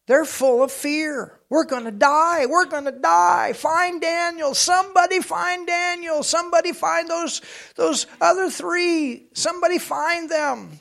[0.06, 1.38] They're full of fear.
[1.50, 2.46] We're going to die.
[2.46, 3.52] We're going to die.
[3.52, 4.54] Find Daniel.
[4.54, 6.22] Somebody find Daniel.
[6.22, 7.42] Somebody find those,
[7.76, 9.26] those other three.
[9.34, 10.78] Somebody find them.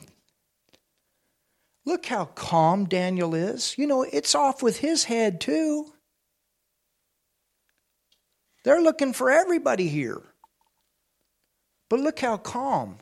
[1.84, 3.76] Look how calm Daniel is.
[3.76, 5.92] You know, it's off with his head, too.
[8.64, 10.22] They're looking for everybody here.
[11.90, 12.98] But look how calm.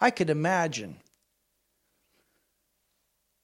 [0.00, 0.96] I could imagine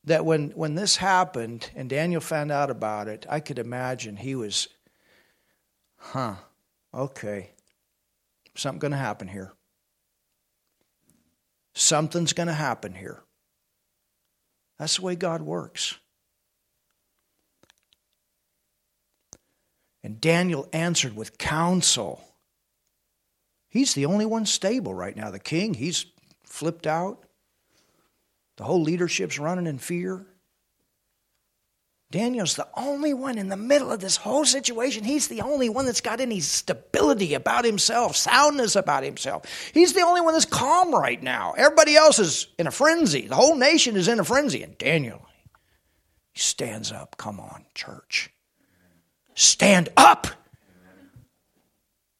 [0.05, 4.34] that when, when this happened and Daniel found out about it, I could imagine he
[4.34, 4.68] was,
[5.96, 6.36] huh,
[6.94, 7.51] okay,
[8.55, 9.53] something's going to happen here.
[11.74, 13.22] Something's going to happen here.
[14.78, 15.98] That's the way God works.
[20.03, 22.24] And Daniel answered with counsel.
[23.68, 25.30] He's the only one stable right now.
[25.30, 26.07] The king, he's
[26.42, 27.24] flipped out.
[28.61, 30.26] The whole leadership's running in fear.
[32.11, 35.02] Daniel's the only one in the middle of this whole situation.
[35.02, 39.46] He's the only one that's got any stability about himself, soundness about himself.
[39.72, 41.54] He's the only one that's calm right now.
[41.56, 43.28] Everybody else is in a frenzy.
[43.28, 44.62] The whole nation is in a frenzy.
[44.62, 45.26] And Daniel,
[46.30, 47.16] he stands up.
[47.16, 48.28] Come on, church.
[49.34, 50.26] Stand up.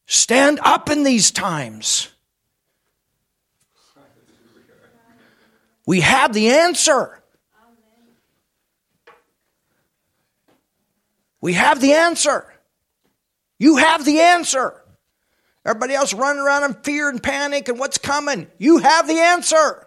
[0.07, 2.09] Stand up in these times.
[5.91, 7.21] We have the answer.
[11.41, 12.45] We have the answer.
[13.59, 14.81] You have the answer.
[15.65, 18.47] Everybody else running around in fear and panic and what's coming.
[18.57, 19.85] You have the answer.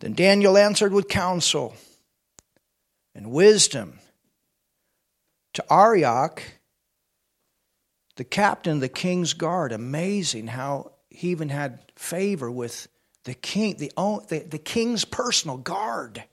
[0.00, 1.76] Then Daniel answered with counsel
[3.14, 4.00] and wisdom
[5.52, 6.42] to Arioch,
[8.18, 9.70] the captain of the king's guard.
[9.70, 12.88] Amazing how he even had favor with
[13.22, 13.92] the king, the,
[14.28, 16.24] the, the king's personal guard.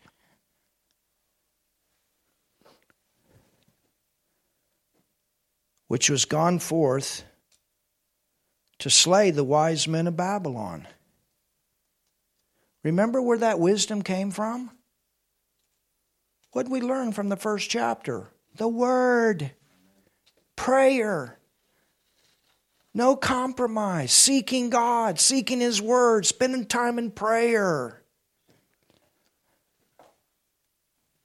[5.87, 7.23] Which was gone forth
[8.79, 10.87] to slay the wise men of Babylon.
[12.83, 14.71] Remember where that wisdom came from?
[16.51, 18.31] What did we learn from the first chapter?
[18.55, 19.51] The Word,
[20.55, 21.37] prayer,
[22.95, 28.01] no compromise, seeking God, seeking His Word, spending time in prayer,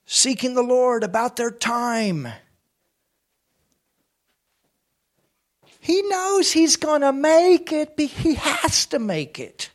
[0.05, 2.27] seeking the Lord about their time.
[5.79, 9.71] He knows He's going to make it, but He has to make it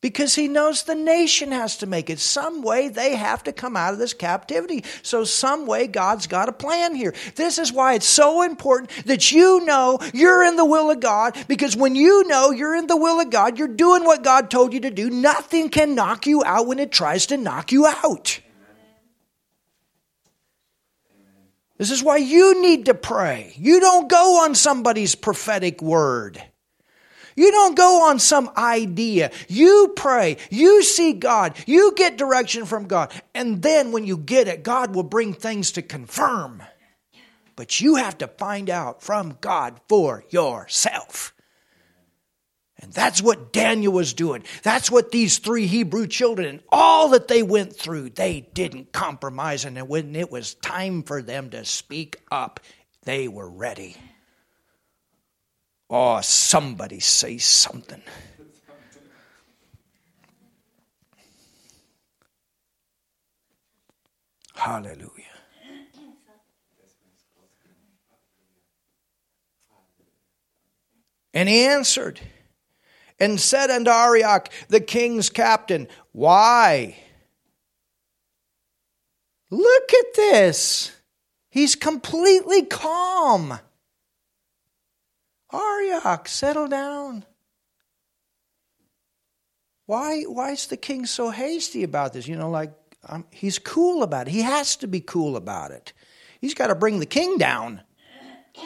[0.00, 2.18] because he knows the nation has to make it.
[2.18, 4.84] Some way they have to come out of this captivity.
[5.02, 7.14] So, some way God's got a plan here.
[7.34, 11.36] This is why it's so important that you know you're in the will of God
[11.48, 14.72] because when you know you're in the will of God, you're doing what God told
[14.72, 15.10] you to do.
[15.10, 18.40] Nothing can knock you out when it tries to knock you out.
[21.76, 23.54] This is why you need to pray.
[23.56, 26.42] You don't go on somebody's prophetic word.
[27.40, 29.30] You don't go on some idea.
[29.48, 30.36] You pray.
[30.50, 31.56] You see God.
[31.66, 33.10] You get direction from God.
[33.34, 36.62] And then when you get it, God will bring things to confirm.
[37.56, 41.32] But you have to find out from God for yourself.
[42.78, 44.44] And that's what Daniel was doing.
[44.62, 49.64] That's what these three Hebrew children and all that they went through, they didn't compromise.
[49.64, 52.60] And when it was time for them to speak up,
[53.04, 53.96] they were ready.
[55.92, 58.00] Oh, somebody say something.
[64.54, 65.08] Hallelujah.
[71.34, 72.20] And he answered
[73.18, 76.96] and said unto Arioch, the king's captain, Why?
[79.50, 80.92] Look at this.
[81.50, 83.58] He's completely calm.
[85.52, 87.24] Arioch, settle down.
[89.86, 92.28] Why, why is the king so hasty about this?
[92.28, 92.72] You know, like
[93.08, 94.30] um, he's cool about it.
[94.30, 95.92] He has to be cool about it.
[96.40, 97.80] He's got to bring the king down.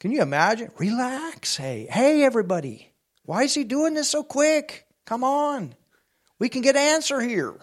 [0.00, 0.70] Can you imagine?
[0.78, 1.56] Relax.
[1.56, 2.92] Hey, hey, everybody.
[3.24, 4.86] Why is he doing this so quick?
[5.04, 5.74] Come on.
[6.38, 7.54] We can get an answer here.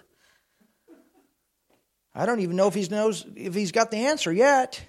[2.15, 4.81] I don't even know if he knows if he's got the answer yet,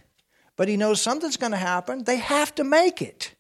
[0.57, 2.05] but he knows something's going to happen.
[2.05, 3.35] They have to make it.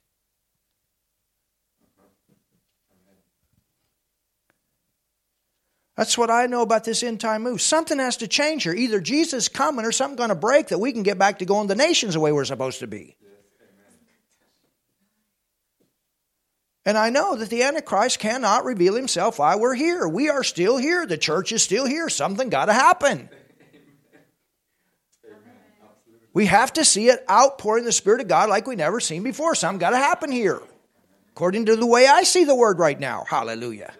[5.96, 7.62] That's what I know about this end time move.
[7.62, 8.74] Something has to change here.
[8.74, 11.44] Either Jesus is coming or something going to break that we can get back to
[11.44, 13.16] going the nations the way we're supposed to be.
[16.84, 20.06] And I know that the Antichrist cannot reveal himself while we're here.
[20.06, 21.06] We are still here.
[21.06, 22.08] The church is still here.
[22.08, 23.30] Something got to happen.
[26.34, 29.54] We have to see it outpouring the Spirit of God like we never seen before.
[29.54, 30.60] Something got to happen here.
[31.30, 33.24] According to the way I see the word right now.
[33.28, 33.94] Hallelujah.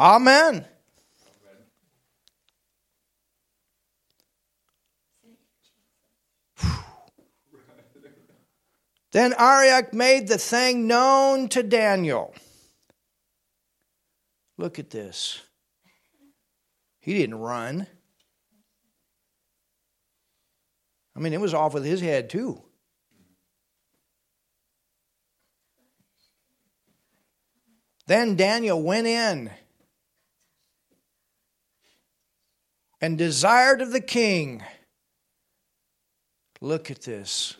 [0.00, 0.64] Amen.
[9.12, 12.34] Then Arioch made the thing known to Daniel.
[14.56, 15.42] Look at this.
[17.00, 17.86] He didn't run.
[21.16, 22.62] I mean, it was off with his head, too.
[28.06, 29.50] Then Daniel went in
[33.00, 34.62] and desired of the king.
[36.60, 37.56] Look at this.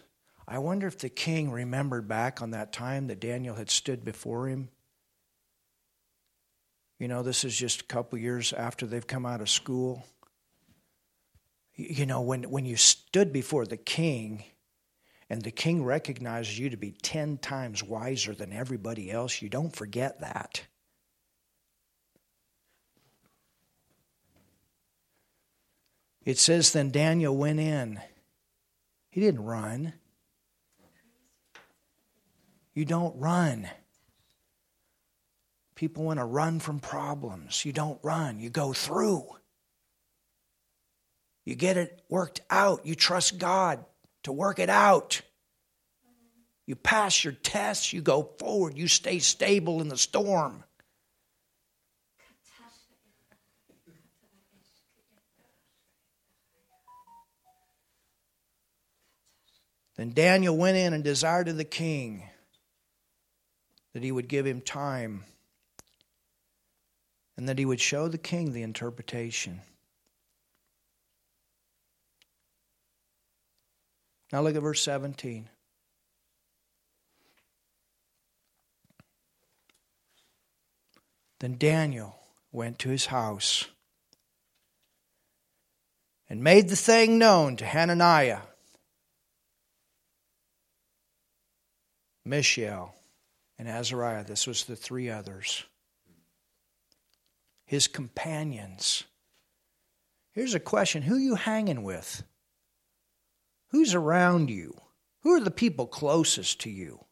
[0.46, 4.48] I wonder if the king remembered back on that time that Daniel had stood before
[4.48, 4.68] him.
[6.98, 10.04] You know, this is just a couple years after they've come out of school.
[11.74, 14.44] You know, when, when you stood before the king
[15.28, 19.74] and the king recognizes you to be 10 times wiser than everybody else, you don't
[19.74, 20.62] forget that.
[26.24, 28.00] It says, Then Daniel went in.
[29.10, 29.94] He didn't run.
[32.72, 33.68] You don't run.
[35.76, 37.64] People want to run from problems.
[37.64, 39.24] You don't run, you go through.
[41.44, 42.86] You get it worked out.
[42.86, 43.84] You trust God
[44.22, 45.20] to work it out.
[46.66, 50.64] You pass your tests, you go forward, you stay stable in the storm.
[59.96, 62.28] Then Daniel went in and desired of the king
[63.92, 65.22] that he would give him time
[67.36, 69.60] and that he would show the king the interpretation.
[74.32, 75.48] Now look at verse 17.
[81.40, 82.16] Then Daniel
[82.52, 83.66] went to his house
[86.28, 88.40] and made the thing known to Hananiah,
[92.24, 92.94] Mishael,
[93.58, 94.24] and Azariah.
[94.24, 95.64] This was the three others.
[97.74, 99.02] His companions.
[100.30, 102.22] Here's a question Who you hanging with?
[103.70, 104.80] Who's around you?
[105.22, 107.04] Who are the people closest to you?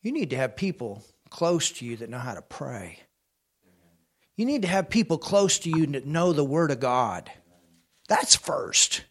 [0.00, 3.00] You need to have people close to you that know how to pray.
[4.36, 7.32] You need to have people close to you that know the Word of God.
[8.06, 9.02] That's first.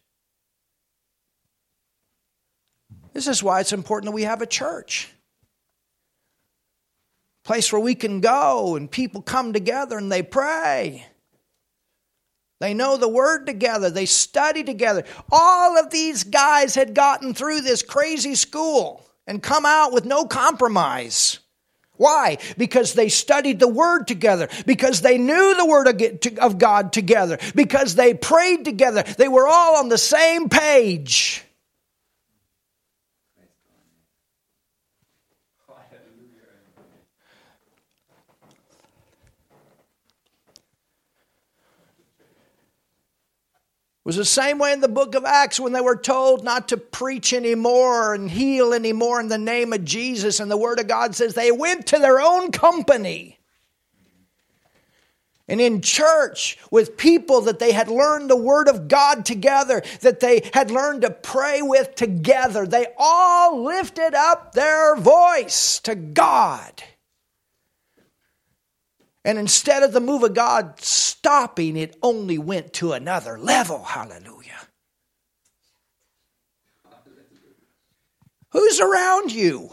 [3.12, 5.10] This is why it's important that we have a church
[7.44, 11.06] place where we can go and people come together and they pray.
[12.60, 15.04] They know the word together, they study together.
[15.32, 20.26] All of these guys had gotten through this crazy school and come out with no
[20.26, 21.40] compromise.
[21.94, 22.40] Why?
[22.58, 27.94] Because they studied the Word together, because they knew the Word of God together, because
[27.94, 29.04] they prayed together.
[29.04, 31.44] They were all on the same page.
[44.04, 46.78] Was the same way in the book of Acts when they were told not to
[46.78, 50.40] preach anymore and heal anymore in the name of Jesus.
[50.40, 53.38] And the Word of God says they went to their own company.
[55.48, 60.20] And in church with people that they had learned the Word of God together, that
[60.20, 66.82] they had learned to pray with together, they all lifted up their voice to God.
[69.24, 73.84] And instead of the move of God stopping, it only went to another level.
[73.84, 74.58] Hallelujah.
[78.52, 79.72] Who's around you?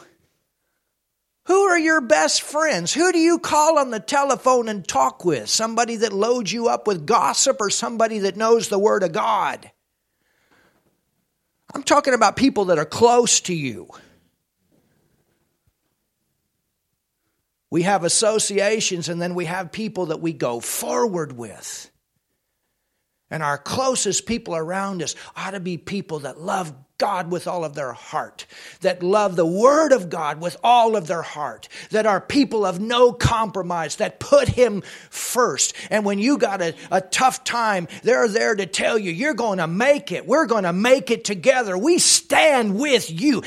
[1.46, 2.92] Who are your best friends?
[2.92, 5.48] Who do you call on the telephone and talk with?
[5.48, 9.70] Somebody that loads you up with gossip or somebody that knows the Word of God?
[11.74, 13.88] I'm talking about people that are close to you.
[17.70, 21.90] We have associations, and then we have people that we go forward with.
[23.30, 27.64] And our closest people around us ought to be people that love God with all
[27.64, 28.44] of their heart,
[28.80, 32.80] that love the Word of God with all of their heart, that are people of
[32.80, 35.74] no compromise, that put Him first.
[35.90, 39.58] And when you got a, a tough time, they're there to tell you, you're going
[39.58, 40.26] to make it.
[40.26, 41.78] We're going to make it together.
[41.78, 43.42] We stand with you.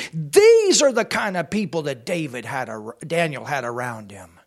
[0.79, 2.69] Are the kind of people that David had,
[3.05, 4.39] Daniel had around him.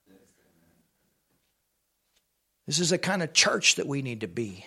[2.67, 4.65] This is the kind of church that we need to be.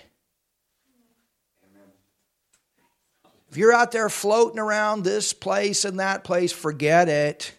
[3.50, 7.54] If you're out there floating around this place and that place, forget it.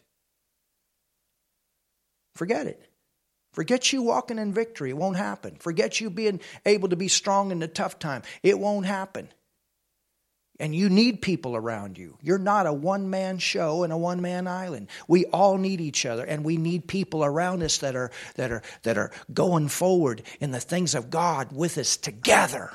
[2.35, 2.89] Forget it.
[3.53, 4.91] Forget you walking in victory.
[4.91, 5.57] It won't happen.
[5.57, 8.23] Forget you being able to be strong in the tough time.
[8.43, 9.29] It won't happen.
[10.61, 12.19] And you need people around you.
[12.21, 14.89] You're not a one man show and a one man island.
[15.07, 18.63] We all need each other, and we need people around us that are, that, are,
[18.83, 22.73] that are going forward in the things of God with us together.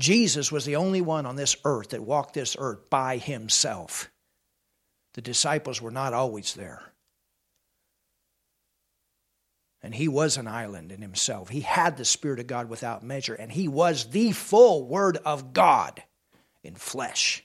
[0.00, 4.10] Jesus was the only one on this earth that walked this earth by himself.
[5.12, 6.89] The disciples were not always there.
[9.82, 11.48] And he was an island in himself.
[11.48, 15.52] He had the Spirit of God without measure, and he was the full Word of
[15.52, 16.02] God
[16.62, 17.42] in flesh.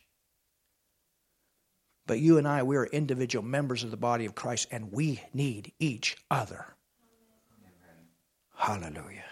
[2.08, 5.22] But you and I, we are individual members of the body of Christ, and we
[5.34, 6.66] need each other.
[8.56, 9.24] Hallelujah.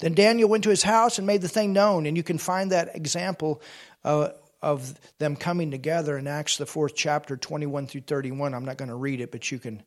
[0.00, 2.06] Then Daniel went to his house and made the thing known.
[2.06, 3.60] And you can find that example
[4.02, 4.30] uh,
[4.62, 8.54] of them coming together in Acts, the fourth chapter, 21 through 31.
[8.54, 9.82] I'm not going to read it, but you can,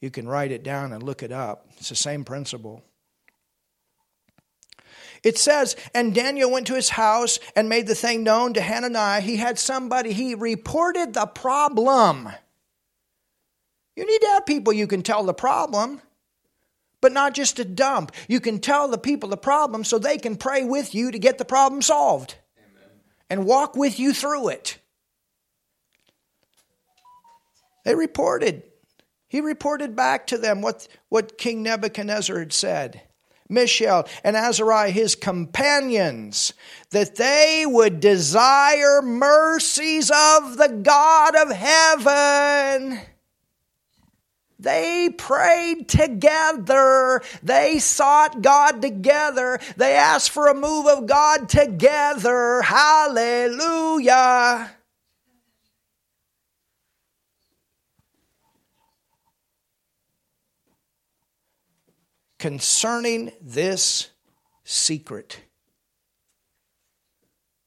[0.00, 1.68] you can write it down and look it up.
[1.78, 2.82] It's the same principle.
[5.22, 9.20] It says, and Daniel went to his house and made the thing known to Hananiah.
[9.20, 12.28] He had somebody, he reported the problem.
[13.96, 16.00] You need to have people you can tell the problem
[17.00, 18.12] but not just a dump.
[18.28, 21.38] You can tell the people the problem so they can pray with you to get
[21.38, 22.36] the problem solved.
[23.30, 24.78] And walk with you through it.
[27.84, 28.64] They reported.
[29.28, 33.02] He reported back to them what, what King Nebuchadnezzar had said.
[33.48, 36.52] Mishael and Azariah, his companions,
[36.90, 43.00] that they would desire mercies of the God of heaven
[44.60, 47.22] they prayed together.
[47.42, 49.58] They sought God together.
[49.76, 52.62] They asked for a move of God together.
[52.62, 54.10] Hallelujah.
[62.38, 64.10] Concerning this
[64.64, 65.40] secret.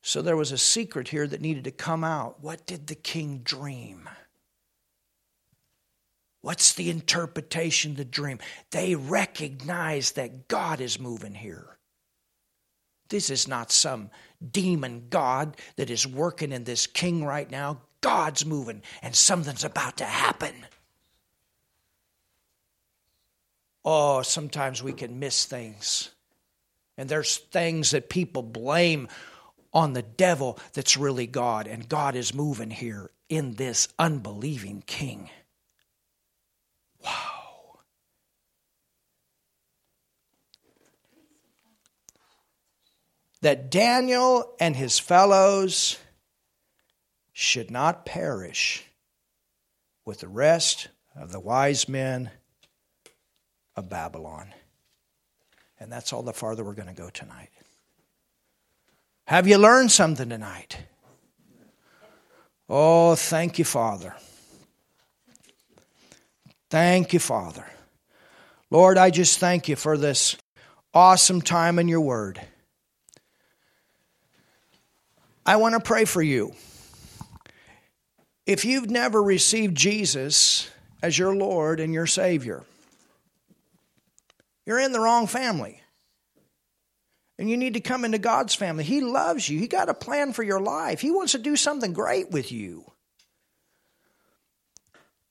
[0.01, 2.41] So there was a secret here that needed to come out.
[2.41, 4.09] What did the king dream?
[6.43, 8.39] What's the interpretation of the dream?
[8.71, 11.77] They recognize that God is moving here.
[13.07, 14.09] This is not some
[14.51, 17.79] demon God that is working in this king right now.
[18.01, 20.53] God's moving, and something's about to happen.
[23.85, 26.09] Oh, sometimes we can miss things.
[26.97, 29.07] And there's things that people blame
[29.73, 35.29] on the devil that's really God, and God is moving here in this unbelieving king.
[37.03, 37.79] Wow.
[43.41, 45.97] That Daniel and his fellows
[47.33, 48.85] should not perish
[50.05, 52.29] with the rest of the wise men
[53.75, 54.53] of Babylon.
[55.79, 57.49] And that's all the farther we're going to go tonight.
[59.25, 60.77] Have you learned something tonight?
[62.69, 64.15] Oh, thank you, Father.
[66.73, 67.67] Thank you, Father.
[68.71, 70.35] Lord, I just thank you for this
[70.91, 72.41] awesome time in your word.
[75.45, 76.55] I want to pray for you.
[78.47, 80.67] If you've never received Jesus
[81.03, 82.63] as your Lord and your Savior,
[84.65, 85.79] you're in the wrong family.
[87.37, 88.83] And you need to come into God's family.
[88.83, 89.59] He loves you.
[89.59, 91.01] He got a plan for your life.
[91.01, 92.83] He wants to do something great with you.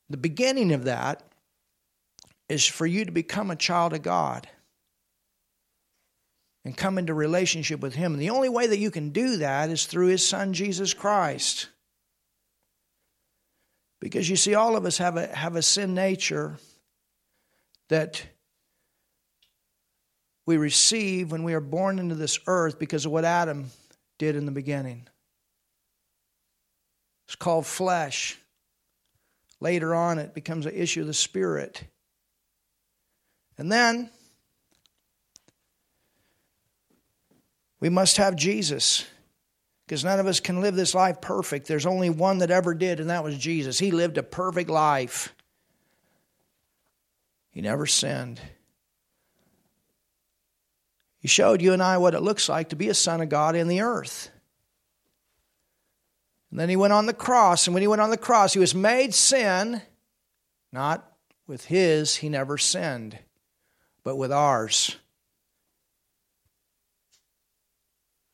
[0.09, 1.25] The beginning of that
[2.53, 4.47] is for you to become a child of God
[6.67, 8.13] and come into relationship with Him.
[8.13, 11.71] And the only way that you can do that is through His Son, Jesus Christ.
[14.01, 16.59] Because you see, all of us have a, have a sin nature
[17.89, 18.23] that
[20.45, 23.71] we receive when we are born into this earth because of what Adam
[24.19, 25.09] did in the beginning.
[27.27, 28.39] It's called flesh.
[29.59, 31.85] Later on, it becomes an issue of the spirit.
[33.63, 34.11] And then
[37.79, 39.07] we must have Jesus
[39.87, 41.69] because none of us can live this life perfect.
[41.69, 43.79] There's only one that ever did, and that was Jesus.
[43.79, 45.33] He lived a perfect life,
[47.53, 48.41] he never sinned.
[51.21, 53.55] He showed you and I what it looks like to be a son of God
[53.55, 54.29] in the earth.
[56.51, 58.59] And then he went on the cross, and when he went on the cross, he
[58.59, 59.83] was made sin,
[60.73, 61.13] not
[61.47, 63.21] with his, he never sinned,
[64.05, 64.97] but with ours.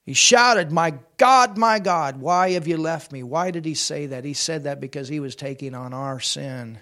[0.05, 3.23] He shouted, My God, my God, why have you left me?
[3.23, 4.25] Why did he say that?
[4.25, 6.79] He said that because he was taking on our sin.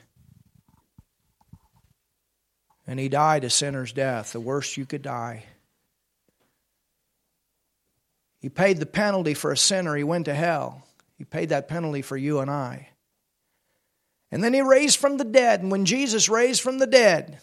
[2.86, 5.42] And he died a sinner's death, the worst you could die.
[8.38, 9.96] He paid the penalty for a sinner.
[9.96, 10.84] He went to hell.
[11.18, 12.90] He paid that penalty for you and I.
[14.30, 15.62] And then he raised from the dead.
[15.62, 17.40] And when Jesus raised from the dead,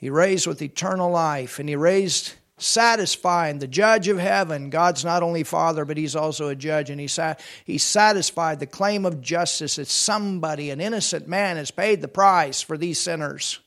[0.00, 1.58] he raised with eternal life.
[1.58, 4.70] And he raised satisfying the judge of heaven.
[4.70, 6.88] God's not only Father, but He's also a judge.
[6.88, 11.70] And He, sat, he satisfied the claim of justice that somebody, an innocent man, has
[11.70, 13.60] paid the price for these sinners.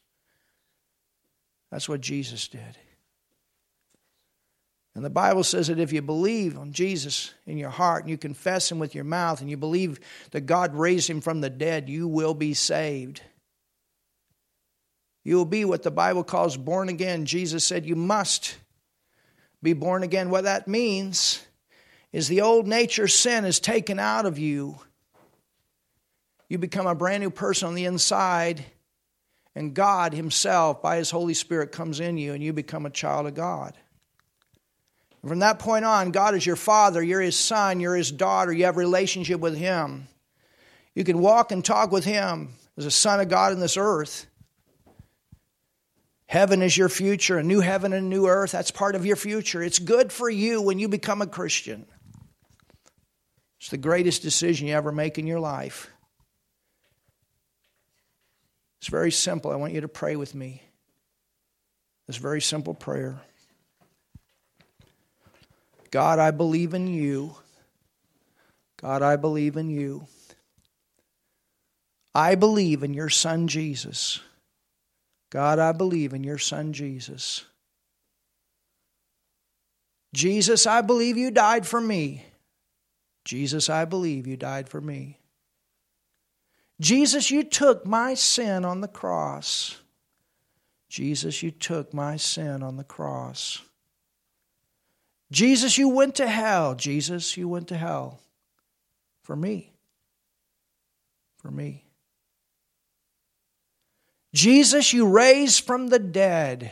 [1.69, 2.77] That's what Jesus did.
[4.95, 8.17] And the Bible says that if you believe on Jesus in your heart and you
[8.17, 9.99] confess him with your mouth and you believe
[10.31, 13.21] that God raised him from the dead, you will be saved.
[15.23, 17.25] You will be what the Bible calls born again.
[17.25, 18.57] Jesus said you must
[19.61, 20.29] be born again.
[20.29, 21.45] What that means
[22.11, 24.77] is the old nature sin is taken out of you.
[26.49, 28.63] You become a brand new person on the inside,
[29.55, 33.25] and God Himself, by His Holy Spirit, comes in you, and you become a child
[33.25, 33.73] of God.
[35.25, 38.65] From that point on, God is your father, you're his son, you're his daughter, you
[38.65, 40.07] have relationship with him.
[40.95, 44.27] You can walk and talk with him as a son of God in this earth.
[46.33, 48.53] Heaven is your future, a new heaven and a new earth.
[48.53, 49.61] That's part of your future.
[49.61, 51.85] It's good for you when you become a Christian.
[53.59, 55.91] It's the greatest decision you ever make in your life.
[58.79, 59.51] It's very simple.
[59.51, 60.63] I want you to pray with me.
[62.07, 63.21] This very simple prayer.
[65.91, 67.35] God, I believe in you.
[68.81, 70.07] God, I believe in you.
[72.15, 74.19] I believe in your Son Jesus.
[75.33, 77.43] God, I believe in your Son Jesus.
[80.13, 82.23] Jesus, I believe you died for me.
[83.25, 85.17] Jesus, I believe you died for me.
[86.79, 89.79] Jesus, you took my sin on the cross.
[90.87, 93.59] Jesus, you took my sin on the cross.
[95.31, 96.75] Jesus, you went to hell.
[96.75, 98.19] Jesus, you went to hell
[99.23, 99.71] for me.
[101.37, 101.85] For me.
[104.33, 106.71] Jesus, you raised from the dead.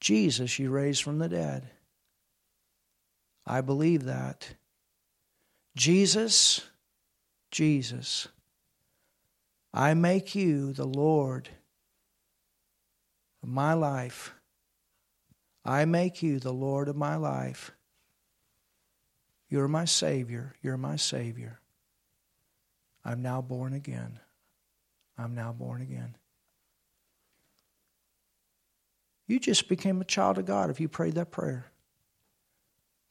[0.00, 1.68] Jesus, you raised from the dead.
[3.46, 4.54] I believe that.
[5.74, 6.60] Jesus,
[7.50, 8.28] Jesus,
[9.74, 11.48] I make you the Lord
[13.42, 14.34] of my life.
[15.64, 17.72] I make you the Lord of my life.
[19.48, 20.54] You're my Savior.
[20.62, 21.60] You're my Savior.
[23.04, 24.18] I'm now born again.
[25.18, 26.16] I'm now born again.
[29.26, 31.66] You just became a child of God if you prayed that prayer.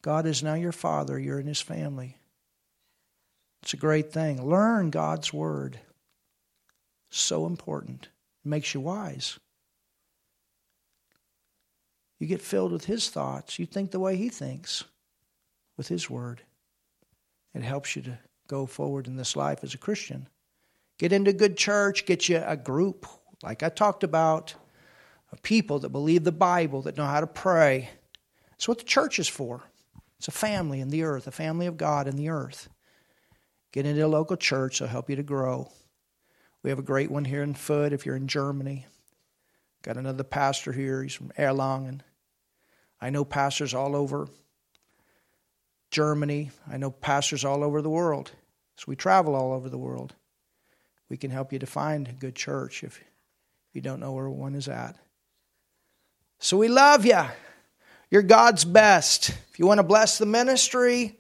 [0.02, 1.20] God is now your Father.
[1.20, 2.18] You're in His family.
[3.64, 4.44] It's a great thing.
[4.44, 5.80] Learn God's Word.
[7.10, 8.10] So important.
[8.44, 9.40] It makes you wise.
[12.20, 13.60] You get filled with His thoughts.
[13.60, 14.84] You think the way He thinks
[15.78, 16.42] with His Word.
[17.54, 20.28] It helps you to go forward in this life as a Christian.
[21.02, 23.08] Get into a good church, get you a group,
[23.42, 24.54] like I talked about,
[25.32, 27.90] of people that believe the Bible, that know how to pray.
[28.52, 29.64] That's what the church is for.
[30.20, 32.70] It's a family in the earth, a family of God in the earth.
[33.72, 35.72] Get into a local church, they'll help you to grow.
[36.62, 38.86] We have a great one here in Fürth if you're in Germany.
[39.82, 42.02] Got another pastor here, he's from Erlangen.
[43.02, 44.28] I know pastors all over
[45.90, 46.52] Germany.
[46.72, 48.34] I know pastors all over the world.
[48.76, 50.14] So we travel all over the world.
[51.12, 53.04] We can help you to find a good church if
[53.74, 54.96] you don't know where one is at.
[56.40, 57.20] So we love you.
[58.10, 59.28] You're God's best.
[59.52, 61.18] If you want to bless the ministry,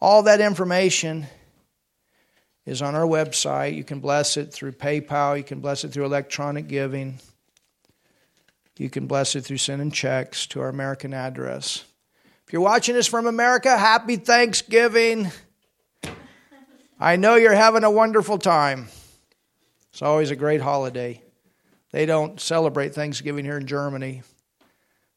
[0.00, 1.26] all that information
[2.66, 3.74] is on our website.
[3.74, 7.18] You can bless it through PayPal, you can bless it through electronic giving.
[8.78, 11.84] You can bless it through sending checks to our American address.
[12.46, 15.32] If you're watching this from America, happy Thanksgiving.
[17.00, 18.86] I know you're having a wonderful time.
[19.96, 21.22] It's always a great holiday.
[21.90, 24.24] They don't celebrate Thanksgiving here in Germany,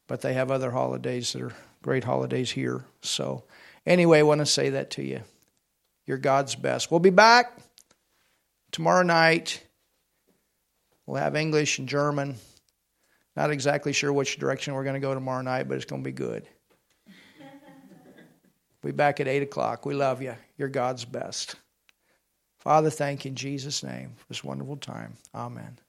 [0.08, 2.86] but they have other holidays that are great holidays here.
[3.02, 3.44] So,
[3.86, 5.20] anyway, I want to say that to you.
[6.06, 6.90] You're God's best.
[6.90, 7.60] We'll be back
[8.72, 9.62] tomorrow night.
[11.06, 12.38] We'll have English and German.
[13.36, 16.10] Not exactly sure which direction we're going to go tomorrow night, but it's going to
[16.10, 16.48] be good.
[18.82, 19.86] We'll be back at 8 o'clock.
[19.86, 20.36] We love you.
[20.58, 21.58] You're God's best.
[22.60, 25.14] Father, thank you in Jesus' name for this wonderful time.
[25.34, 25.80] Amen.